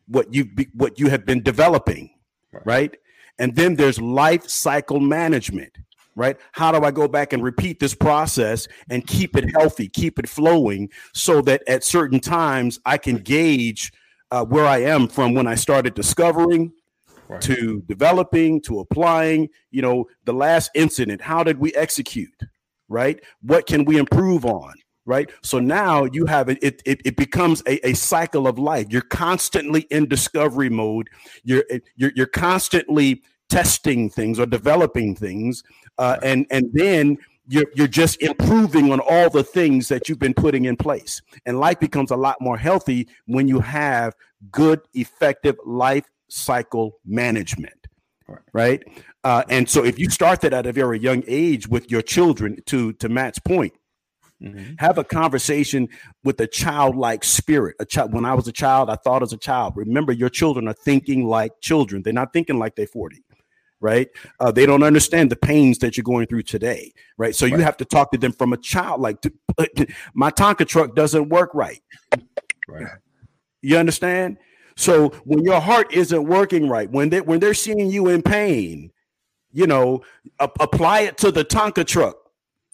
[0.06, 2.10] what you what you have been developing
[2.52, 2.62] right.
[2.64, 2.96] right
[3.38, 5.76] and then there's life cycle management
[6.14, 6.36] right?
[6.52, 10.28] How do I go back and repeat this process and keep it healthy, keep it
[10.28, 13.92] flowing so that at certain times I can gauge
[14.30, 16.72] uh, where I am from when I started discovering
[17.32, 17.40] right.
[17.42, 22.40] to developing to applying, you know, the last incident, how did we execute,
[22.88, 23.22] right?
[23.40, 24.74] What can we improve on?
[25.04, 25.32] Right.
[25.42, 28.86] So now you have it, it, it becomes a, a cycle of life.
[28.88, 31.08] You're constantly in discovery mode.
[31.42, 31.64] You're,
[31.96, 33.20] you're, you're constantly
[33.52, 35.62] testing things or developing things
[35.98, 40.32] uh, and and then you're you're just improving on all the things that you've been
[40.32, 44.14] putting in place and life becomes a lot more healthy when you have
[44.50, 47.82] good effective life cycle management
[48.52, 48.82] right?
[49.24, 52.58] Uh, and so if you start that at a very young age with your children
[52.66, 53.72] to to matt's point
[54.42, 54.74] mm-hmm.
[54.78, 55.88] have a conversation
[56.24, 59.36] with a childlike spirit a child when i was a child i thought as a
[59.36, 63.22] child remember your children are thinking like children they're not thinking like they're 40
[63.78, 64.08] right?
[64.38, 67.34] Uh, they don't understand the pains that you're going through today, right?
[67.34, 67.58] So right.
[67.58, 69.00] you have to talk to them from a child.
[69.00, 69.16] Like,
[70.14, 71.80] my Tonka truck doesn't work right.
[72.68, 72.86] Right.
[73.60, 74.38] You understand?
[74.76, 78.90] So when your heart isn't working right, when they when they're seeing you in pain,
[79.52, 80.02] you know,
[80.38, 82.16] a- apply it to the Tonka truck.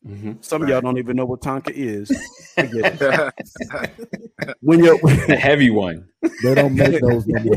[0.07, 0.35] Mm-hmm.
[0.41, 2.09] Some of y'all don't even know what Tonka is.
[4.61, 6.09] when you're a heavy one,
[6.43, 7.57] they don't make those no more.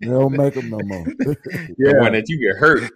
[0.00, 1.06] They don't make them no more.
[1.78, 2.90] yeah, the one that you get hurt.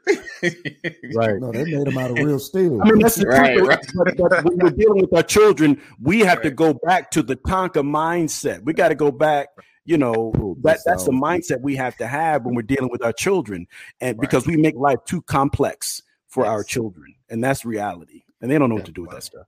[1.15, 1.41] right?
[1.41, 2.83] No, they made them out of real steel.
[2.83, 3.69] I mean, that's the right, truth.
[3.69, 3.87] Right.
[3.95, 6.45] But, but when we're dealing with our children, we have right.
[6.45, 8.65] to go back to the Tonka mindset.
[8.65, 9.49] We got to go back
[9.85, 13.03] you know oh, that that's the mindset we have to have when we're dealing with
[13.03, 13.67] our children
[14.01, 14.21] and right.
[14.21, 16.51] because we make life too complex for yes.
[16.51, 19.23] our children and that's reality and they don't know yeah, what to do with that
[19.23, 19.47] stuff.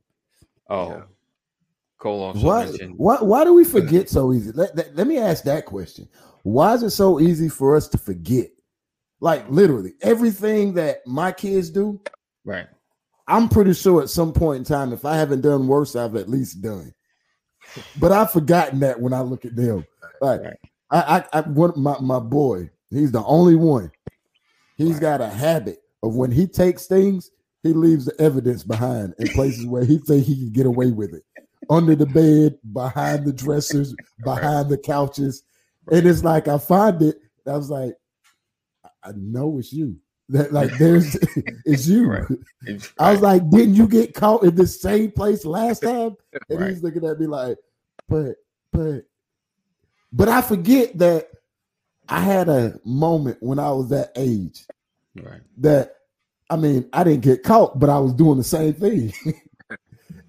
[0.69, 1.03] Oh, yeah.
[1.99, 2.95] Cole also why, mentioned.
[2.97, 4.53] Why, why do we forget so easy?
[4.53, 6.09] Let, let, let me ask that question.
[6.43, 8.49] Why is it so easy for us to forget?
[9.21, 12.01] Like literally everything that my kids do.
[12.45, 12.67] Right.
[13.27, 16.29] I'm pretty sure at some point in time, if I haven't done worse, I've at
[16.29, 16.93] least done.
[17.99, 19.87] But I've forgotten that when I look at them.
[20.25, 20.57] Like right.
[20.91, 23.91] I, I, I one my, my boy, he's the only one.
[24.77, 25.01] He's right.
[25.01, 27.31] got a habit of when he takes things,
[27.63, 31.15] he leaves the evidence behind in places where he think he can get away with
[31.15, 31.23] it.
[31.71, 33.95] Under the bed, behind the dressers,
[34.25, 35.45] behind the couches.
[35.91, 37.17] And it's like I find it.
[37.47, 37.95] I was like,
[39.03, 39.97] I know it's you.
[40.31, 41.15] That like there's
[41.67, 42.11] it's you.
[42.11, 42.25] Right.
[42.63, 46.17] It's, I was like, didn't you get caught in the same place last time?
[46.49, 46.71] And right.
[46.71, 47.59] he's looking at me like,
[48.09, 48.37] but
[48.73, 49.05] but
[50.15, 51.29] but I forget that
[52.09, 54.65] I had a moment when I was that age.
[55.17, 55.41] Right.
[55.59, 55.97] That
[56.49, 59.13] I mean, I didn't get caught, but I was doing the same thing.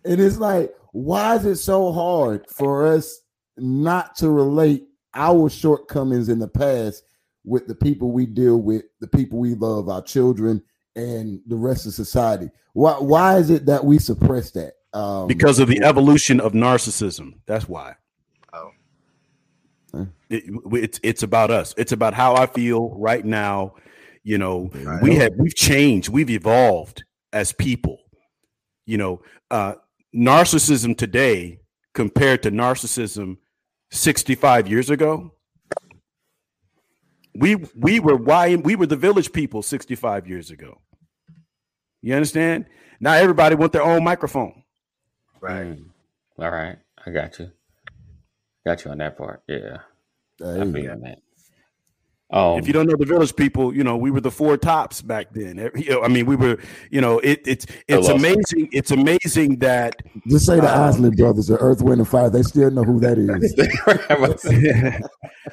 [0.03, 3.21] and it's like, why is it so hard for us
[3.57, 7.03] not to relate our shortcomings in the past
[7.43, 10.63] with the people we deal with, the people we love, our children,
[10.95, 12.49] and the rest of society?
[12.73, 14.73] Why why is it that we suppress that?
[14.93, 17.35] Um, because of the evolution of narcissism.
[17.45, 17.97] That's why.
[20.29, 21.73] It, it's it's about us.
[21.77, 23.73] It's about how I feel right now
[24.25, 25.03] you know, right.
[25.03, 27.99] we have we've changed, we've evolved as people.
[28.87, 29.21] You know,
[29.51, 29.75] uh,
[30.15, 31.59] narcissism today
[31.93, 33.37] compared to narcissism
[33.91, 35.31] 65 years ago.
[37.35, 40.81] We we were why we were the village people 65 years ago.
[42.01, 42.65] You understand?
[42.99, 44.63] Now everybody want their own microphone.
[45.39, 45.67] Right.
[45.67, 45.89] Mm.
[46.39, 46.77] All right.
[47.05, 47.51] I got you.
[48.65, 49.43] Got you on that part.
[49.47, 49.77] Yeah.
[50.41, 51.19] I feel on that.
[52.31, 54.99] Um, if you don't know the village people, you know we were the four tops
[54.99, 55.69] back then.
[56.03, 56.57] I mean, we were,
[56.89, 58.67] you know, it, it's it's amazing.
[58.71, 62.31] It's amazing that just say the uh, Isley brothers, the Earth, Wind, and Fire.
[62.31, 63.55] They still know who that is.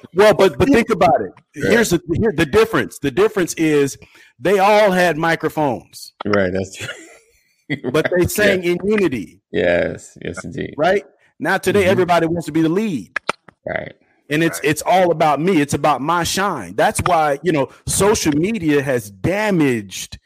[0.15, 1.33] well, but but think about it.
[1.53, 2.99] Here's the here the difference.
[2.99, 3.99] The difference is
[4.39, 6.15] they all had microphones.
[6.25, 6.51] Right.
[6.55, 7.91] That's true.
[7.93, 8.73] but they sang yeah.
[8.73, 9.43] in unity.
[9.53, 10.17] Yes.
[10.25, 10.75] Yes, indeed.
[10.79, 11.05] Right
[11.43, 11.91] now, today mm-hmm.
[11.91, 13.19] everybody wants to be the lead.
[13.67, 13.95] Right
[14.33, 14.71] and it's right.
[14.71, 19.11] it's all about me it's about my shine that's why you know social media has
[19.11, 20.19] damaged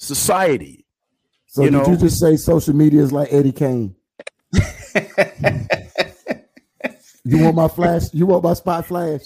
[0.00, 0.86] society
[1.46, 1.86] so you did know?
[1.86, 3.94] you just say social media is like eddie kane
[7.24, 9.22] you want my flash you want my spot flash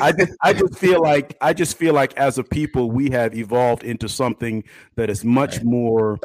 [0.00, 3.34] i just i just feel like i just feel like as a people we have
[3.34, 4.62] evolved into something
[4.96, 5.64] that is much right.
[5.64, 6.18] more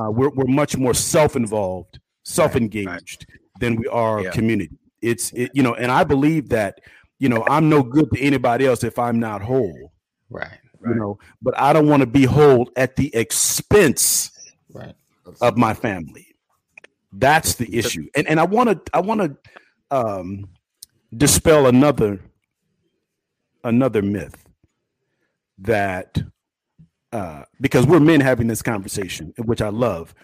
[0.00, 3.37] uh, we're, we're much more self-involved self-engaged right.
[3.58, 4.30] Than we are yeah.
[4.30, 6.80] community it's it, you know, and I believe that
[7.18, 9.92] you know I'm no good to anybody else if I'm not whole.
[10.30, 10.58] Right.
[10.86, 14.30] You know, but I don't want to be whole at the expense
[14.72, 14.94] right.
[15.40, 16.26] of my family.
[17.12, 18.06] That's the issue.
[18.14, 19.36] And and I want to I want to
[19.90, 20.48] um
[21.16, 22.20] dispel another
[23.64, 24.44] another myth
[25.58, 26.22] that
[27.12, 30.14] uh, because we're men having this conversation, which I love.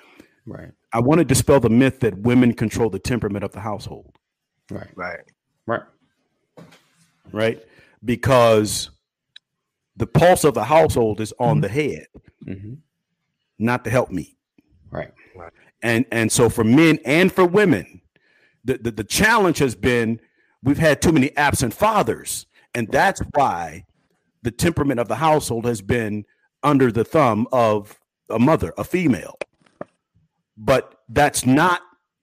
[0.47, 0.71] Right.
[0.93, 4.17] I want to dispel the myth that women control the temperament of the household.
[4.71, 4.89] Right.
[4.95, 5.21] Right.
[5.67, 5.83] Right.
[7.33, 7.63] Right.
[8.05, 8.91] Because
[9.97, 12.07] the pulse of the household is on the head,
[12.47, 12.75] Mm-hmm.
[13.59, 14.37] not the helpmeet.
[14.91, 15.11] Right.
[15.83, 18.03] And and so for men and for women,
[18.65, 20.21] the, the, the challenge has been
[20.63, 22.47] we've had too many absent fathers.
[22.75, 23.85] And that's why
[24.43, 26.25] the temperament of the household has been
[26.63, 27.99] under the thumb of
[28.31, 29.37] a mother, a female.
[30.57, 31.83] But that's not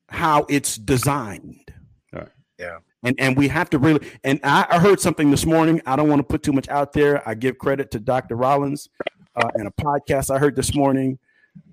[0.10, 1.74] how it's designed.
[2.14, 2.30] Right.
[2.60, 2.80] Yeah.
[3.04, 5.82] And and we have to really and I, I heard something this morning.
[5.86, 7.28] I don't want to put too much out there.
[7.28, 8.36] I give credit to Dr.
[8.36, 8.90] Rollins
[9.36, 11.18] uh, and a podcast I heard this morning.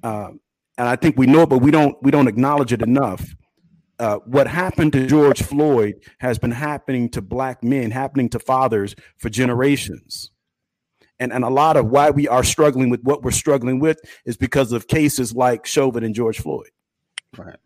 [0.02, 0.40] Um,
[0.78, 3.34] and I think we know it, but we don't we don't acknowledge it enough.
[3.98, 8.94] Uh, what happened to George Floyd has been happening to black men, happening to fathers
[9.16, 10.30] for generations.
[11.20, 14.36] And, and a lot of why we are struggling with what we're struggling with is
[14.36, 16.70] because of cases like Chauvin and George Floyd.
[17.36, 17.56] Right.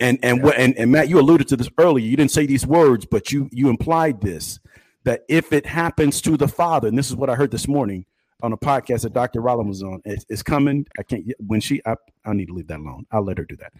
[0.00, 2.06] And and what and, and Mat, you alluded to this earlier.
[2.06, 4.60] You didn't say these words, but you you implied this
[5.04, 8.04] that if it happens to the father, and this is what I heard this morning
[8.42, 9.40] on a podcast that Dr.
[9.40, 10.86] Rollins was on, it's, it's coming.
[10.98, 13.06] I can't when she I, I need to leave that alone.
[13.10, 13.72] I'll let her do that.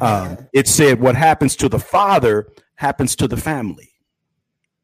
[0.00, 3.90] Um, it said what happens to the father happens to the family.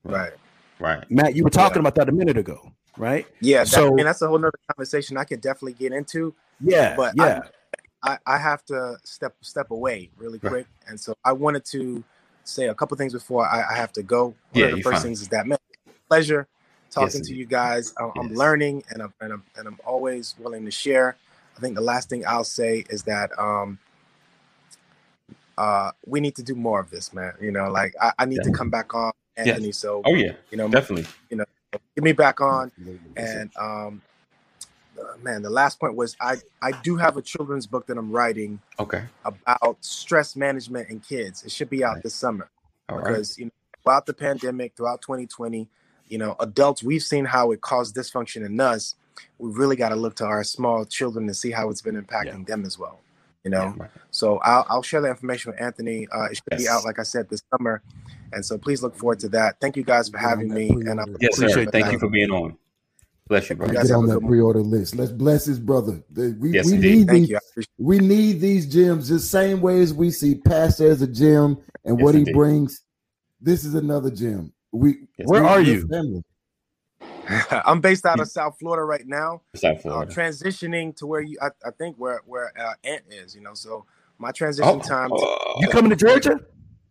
[0.02, 0.32] Right.
[0.80, 1.08] Right.
[1.10, 1.80] Mat, you were talking Yeah.
[1.80, 3.26] about that a minute ago, right?
[3.40, 3.60] Yeah.
[3.60, 6.34] That, So- I mean, that's a whole nother conversation I could definitely get into.
[6.60, 7.42] Yeah, But yeah.
[8.04, 10.50] I, I have to step step away really Right.
[10.50, 12.02] quick, and so I wanted to
[12.44, 14.26] say a couple things before I, I have to go.
[14.26, 15.02] One Yeah, of the first fine.
[15.02, 15.58] things is that man,
[16.08, 16.48] pleasure
[16.90, 17.94] talking Yes, to you guys.
[17.98, 21.16] I'm, I'm learning, and I'm, and I'm and I'm always willing to share.
[21.56, 23.78] I think the last thing I'll say is that um,
[25.56, 27.34] uh, we need to do more of this, man.
[27.40, 29.46] You know, like I, I need to come back on, Yes.
[29.46, 29.70] Anthony.
[29.70, 30.32] So Oh yeah.
[30.50, 31.06] you know, Definitely.
[31.94, 32.70] Get me back on.
[33.16, 34.02] And um,
[34.98, 38.10] uh, man, the last point was I I do have a children's book that I'm
[38.10, 39.04] writing Okay.
[39.24, 41.44] about stress management in kids.
[41.44, 42.02] It should be out Right.
[42.04, 42.50] this summer
[42.88, 43.06] All right.
[43.06, 43.50] because you know
[43.82, 45.68] throughout the pandemic, throughout 2020,
[46.08, 48.94] you know, adults we've seen how it caused dysfunction in us.
[49.38, 52.46] We really got to look to our small children to see how it's been impacting
[52.46, 53.00] them as well.
[53.44, 53.90] You know, Right.
[54.10, 56.08] so I'll, I'll share that information with Anthony.
[56.12, 57.82] Uh, it should be out, like I said, this summer,
[58.32, 59.60] and so please look forward to that.
[59.60, 61.16] Thank you guys for having me, and I do.
[61.20, 61.46] Yes, sir.
[61.46, 61.92] Appreciate Thank that.
[61.92, 62.56] you for being on.
[63.28, 63.66] Bless you, bro.
[63.66, 64.96] You Get guys on a that pre-order list.
[64.96, 66.02] Let's bless his brother.
[66.14, 66.98] We, Yes, we indeed.
[66.98, 67.38] need Thank these, you.
[67.78, 71.96] We need these gems the same way as we see Pastor as a gem and
[71.96, 72.34] Yes, what he indeed.
[72.34, 72.82] brings.
[73.40, 74.52] This is another gem.
[74.72, 75.86] We Yes, Where we- are you?
[75.88, 76.22] family.
[77.64, 79.42] I'm based out of South Florida right now.
[79.54, 80.12] South uh, Florida.
[80.12, 83.54] transitioning to where you I, I think where where uh, Ant is, you know.
[83.54, 83.86] So
[84.18, 85.10] my transition time.
[85.12, 86.38] oh, You coming to Georgia?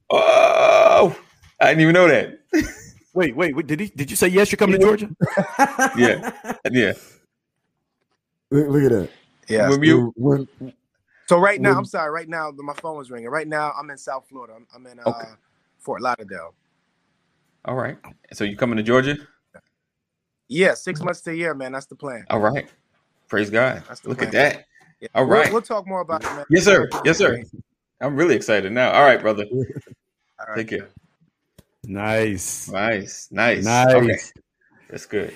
[0.09, 1.15] oh,
[1.61, 2.39] I didn't even know that.
[3.13, 3.67] Wait, wait, wait.
[3.67, 3.87] Did he?
[3.89, 4.51] Did you say yes?
[4.51, 5.09] You're coming to Georgia?
[5.97, 6.31] Yeah.
[6.71, 6.93] Yeah.
[8.49, 9.09] Look, look at that.
[9.47, 9.69] yeah.
[9.69, 10.47] When you When,
[11.27, 12.09] So right now, when- I'm sorry.
[12.11, 13.29] Right now, my phone was ringing.
[13.29, 14.53] Right now, I'm in South Florida.
[14.55, 15.27] I'm, I'm in uh, Okay.
[15.79, 16.53] Fort Lauderdale.
[17.65, 17.97] all right.
[18.33, 19.17] So you coming to Georgia?
[20.47, 21.71] Yeah, six months to a year, man.
[21.73, 22.25] That's the plan.
[22.29, 22.67] All right.
[23.29, 23.83] Praise God.
[23.87, 24.65] That's the Look at that.
[24.99, 25.07] Yeah.
[25.15, 26.45] All We'll- We'll, talk more about it, man.
[26.49, 26.89] Yes, sir.
[27.05, 27.41] Yes, sir.
[28.01, 28.91] I'm really excited now.
[28.91, 29.45] All right, brother.
[29.51, 29.65] All
[30.47, 30.55] right.
[30.57, 30.89] Take care.
[31.83, 32.69] Nice.
[32.69, 33.27] Nice.
[33.31, 33.63] Nice.
[33.65, 33.93] Nice.
[33.95, 34.17] Okay.
[34.89, 35.33] That's good.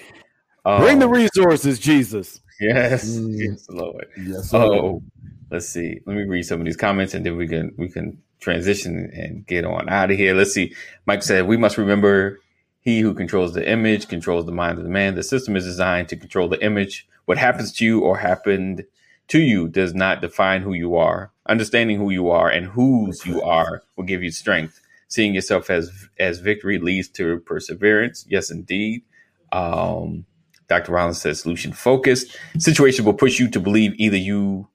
[0.64, 2.42] Bring the Um, resources, Jesus.
[2.60, 3.18] Yes.
[3.18, 3.36] Mm.
[3.38, 4.06] Yes, Lord.
[4.18, 4.58] yes, sir.
[4.58, 5.04] Oh,
[5.52, 6.00] let's see.
[6.06, 9.46] Let me read some of these comments and then we can we can transition and
[9.46, 10.34] get on out of here.
[10.34, 10.74] Let's see.
[11.06, 12.40] Mike said we must remember
[12.82, 15.16] he who controls the image controls the mind of the man.
[15.16, 17.08] The system is designed to control the image.
[17.26, 18.86] What happens to you or happened
[19.30, 21.32] to you does not define who you are.
[21.48, 24.80] Understanding who you are and whose you are will give you strength.
[25.08, 28.26] Seeing yourself as as victory leads to perseverance.
[28.28, 29.04] Yes, indeed.
[29.52, 30.26] Um,
[30.68, 30.92] Dr.
[30.92, 32.36] Rollins says solution focused.
[32.58, 34.68] Situation will push you to believe either you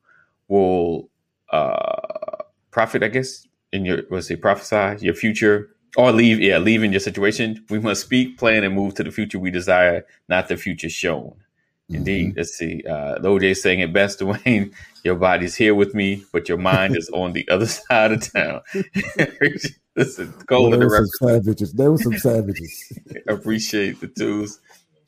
[0.49, 1.11] will
[1.51, 6.85] uh profit, I guess, in your let's say prophesy your future or leave, yeah, leave
[6.85, 7.65] in your situation.
[7.69, 11.35] We must speak, plan, and move to the future we desire, not the future shown.
[11.89, 12.35] Indeed.
[12.37, 12.85] Let's see.
[12.89, 14.73] Uh OJ saying it best, Dwayne.
[15.03, 18.61] Your body's here with me, but your mind is on the other side of town.
[20.01, 21.73] Listen, Well, Cole in there the were some savages.
[21.73, 22.93] There were some savages.
[23.29, 24.61] appreciate the tools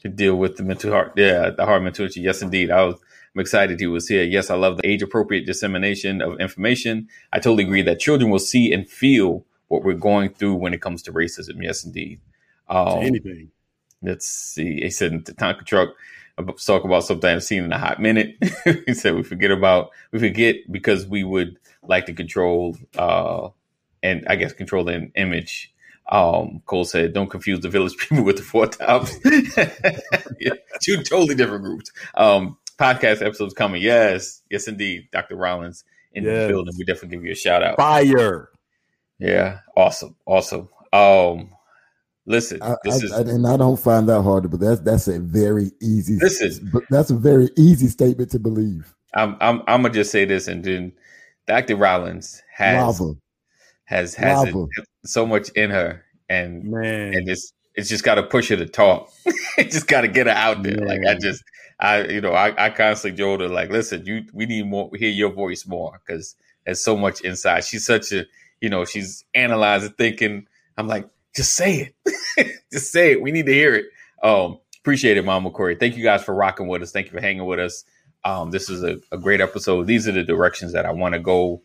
[0.03, 1.13] to deal with the mental heart.
[1.17, 2.21] Yeah, the heart mental issue.
[2.21, 2.71] Yes, indeed.
[2.71, 2.97] I was
[3.35, 4.25] I'm excited he was here.
[4.25, 7.09] Yes, I love the age appropriate dissemination of information.
[7.33, 10.83] I totally agree that children will see and feel what we're going through when it
[10.83, 11.63] comes to racism.
[11.63, 12.21] Yes, indeed.
[12.69, 13.51] Um, Anything.
[14.03, 14.83] let's see.
[14.83, 15.91] He said in the Tonka truck
[16.37, 18.37] about- talk about something I've seen in a hot minute.
[18.87, 23.49] he said we forget about we forget because we would like to control uh
[24.03, 25.73] and I guess control the image.
[26.11, 29.19] Um, Cole said, "Don't confuse the village people with the four tops."
[30.41, 31.93] yeah, two totally different groups.
[32.15, 33.83] Um, podcast episodes coming.
[33.83, 35.37] Yes, yes, indeed, Dr.
[35.37, 36.47] Rollins in yes.
[36.47, 36.75] the building.
[36.79, 37.77] We definitely give you a shout out.
[37.77, 38.51] Fire.
[39.19, 40.69] Yeah, awesome, awesome.
[40.93, 41.51] Um,
[42.27, 45.09] listen, I, this I, is, I, and I don't find that hard, but that's that's
[45.09, 46.17] a very easy.
[46.17, 48.95] This is, but that's a very easy statement to believe.
[49.15, 50.93] I'm I'm I'm gonna just say this, and then
[51.47, 51.77] Dr.
[51.77, 53.15] Rollins has Lava.
[53.93, 54.55] Has has it,
[55.05, 57.15] so much in her, and Man.
[57.15, 59.11] and it's it's just got to push her to talk.
[59.59, 60.79] it just got to get her out there.
[60.79, 60.89] Man.
[60.89, 61.43] Like I just
[61.79, 65.11] I you know I I constantly told her like, listen, you we need more hear
[65.11, 66.35] your voice more because
[66.65, 67.65] there's so much inside.
[67.65, 68.25] She's such a
[68.61, 70.47] you know she's analyzing, thinking.
[70.79, 73.23] I'm like, just say it, just say it.
[73.23, 73.87] We need to hear it.
[74.23, 75.75] Um, appreciate it, Mama Corey.
[75.75, 76.93] Thank you guys for rocking with us.
[76.93, 77.85] Thank you for hanging with us.
[78.25, 79.89] Um, this is a, a, great episode.
[79.89, 81.61] These are the directions that I want to go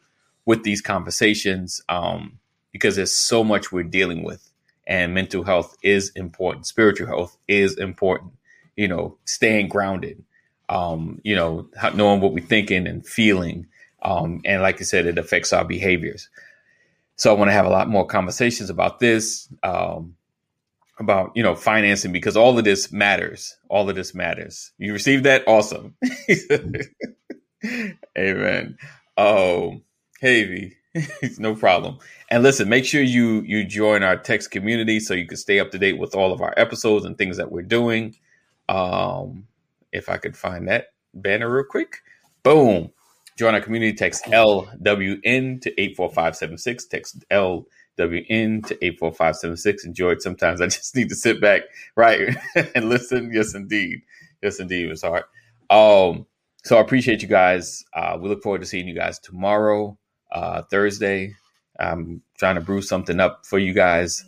[0.48, 2.40] with these conversations um,
[2.72, 4.52] because there's so much we're dealing with,
[4.88, 6.66] and mental health is important.
[6.66, 8.32] Spiritual health is important.
[8.76, 10.24] You know, staying grounded.
[10.70, 13.68] Um, you know, knowing what we're thinking and feeling,
[14.02, 16.30] um, and like I said, it affects our behaviors.
[17.18, 19.50] So I want to have a lot more conversations about this.
[19.64, 20.16] Um,
[21.00, 23.58] about you know financing because all of this matters.
[23.70, 24.72] All of this matters.
[24.78, 25.96] You received that, awesome.
[28.18, 28.78] Amen.
[29.18, 29.82] Oh,
[30.20, 30.74] hey,
[31.38, 31.98] no problem.
[32.30, 35.72] And listen, make sure you you join our text community so you can stay up
[35.72, 38.16] to date with all of our episodes and things that we're doing.
[38.70, 39.48] Um,
[39.92, 41.98] if I could find that banner real quick,
[42.44, 42.92] boom.
[43.38, 43.94] Join our community.
[43.94, 46.86] Text LWN to eight four five seven six.
[46.86, 49.86] Text L WN to 84576.
[49.86, 50.22] Enjoy it.
[50.22, 51.64] Sometimes I just need to sit back,
[51.96, 52.36] right,
[52.76, 53.32] and listen.
[53.34, 54.02] Yes, indeed.
[54.42, 54.90] Yes, indeed.
[54.90, 55.24] It's hard.
[55.70, 56.26] Um,
[56.64, 57.84] so I appreciate you guys.
[57.94, 59.98] Uh, we look forward to seeing you guys tomorrow,
[60.32, 61.36] uh, Thursday.
[61.80, 64.26] I'm trying to brew something up for you guys.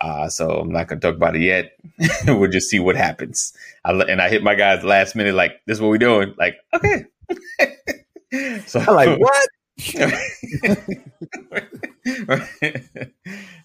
[0.00, 1.76] Uh, so I'm not going to talk about it yet.
[2.26, 3.52] we'll just see what happens.
[3.84, 6.34] I, and I hit my guys last minute, like, this is what we're doing.
[6.36, 7.04] Like, okay.
[8.66, 9.48] so I'm like, what?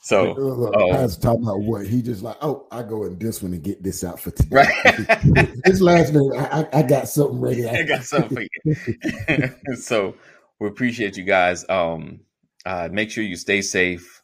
[0.01, 0.91] so oh.
[0.91, 2.37] I was talking about what he just like.
[2.41, 4.55] Oh, I go in this one and get this out for today.
[4.55, 5.49] Right.
[5.65, 7.67] this last minute, I, I, got something ready.
[7.67, 9.75] I got something for you.
[9.75, 10.15] so
[10.59, 11.65] we appreciate you guys.
[11.69, 12.21] Um,
[12.65, 14.21] uh, make sure you stay safe.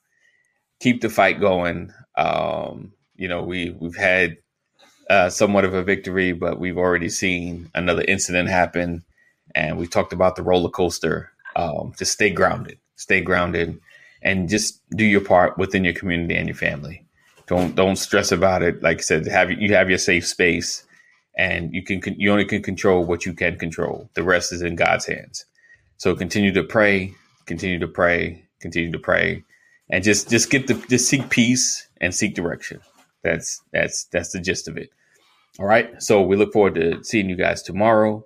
[0.79, 1.93] Keep the fight going.
[2.17, 4.37] Um, you know, we we've had
[5.09, 9.03] uh, somewhat of a victory, but we've already seen another incident happen,
[9.55, 13.79] and we talked about the roller coaster um, just stay grounded, stay grounded,
[14.21, 17.05] and just do your part within your community and your family.
[17.47, 18.81] Don't don't stress about it.
[18.81, 20.85] Like I said, have you have your safe space,
[21.37, 24.09] and you can you only can control what you can control.
[24.15, 25.45] The rest is in God's hands.
[26.03, 29.45] So continue to pray, continue to pray, continue to pray,
[29.89, 32.81] and just just get the just seek peace and seek direction.
[33.23, 34.89] That's that's that's the gist of it.
[35.59, 36.03] All right.
[36.03, 38.25] So we look forward to seeing you guys tomorrow.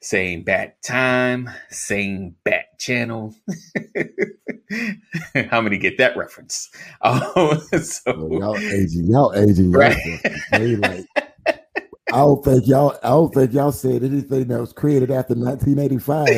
[0.00, 3.34] Same bat time, same bat channel.
[5.50, 6.70] How many get that reference?
[7.02, 9.96] Oh, so, well, y'all aging, y'all aging, right?
[12.12, 12.98] I don't think y'all.
[13.02, 16.26] I don't think y'all said anything that was created after 1985.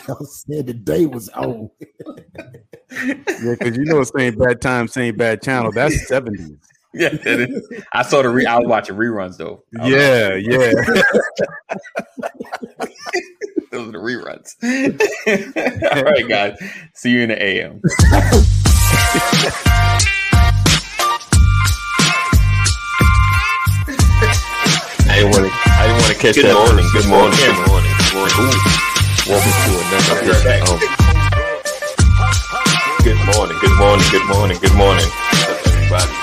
[0.08, 1.70] y'all said the day was old.
[2.90, 3.14] yeah,
[3.58, 5.72] because you know, same bad time, same bad channel.
[5.72, 6.58] That's 70s.
[6.92, 7.46] yeah,
[7.92, 9.62] I saw the re- I was watching reruns though.
[9.72, 10.72] Yeah, yeah.
[13.70, 14.56] Those are the reruns.
[15.94, 16.58] All right, guys.
[16.94, 17.80] See you in the AM.
[25.20, 25.52] Didn't want to.
[25.52, 26.54] I didn't want to catch good that.
[26.56, 27.36] Morning, good morning.
[27.36, 27.92] Good morning.
[27.92, 28.32] Good morning.
[28.32, 28.64] Good morning.
[29.28, 30.32] Welcome to another.
[30.64, 30.80] Um,
[33.04, 33.56] good morning.
[33.60, 34.08] Good morning.
[34.10, 34.58] Good morning.
[34.60, 36.19] Good morning.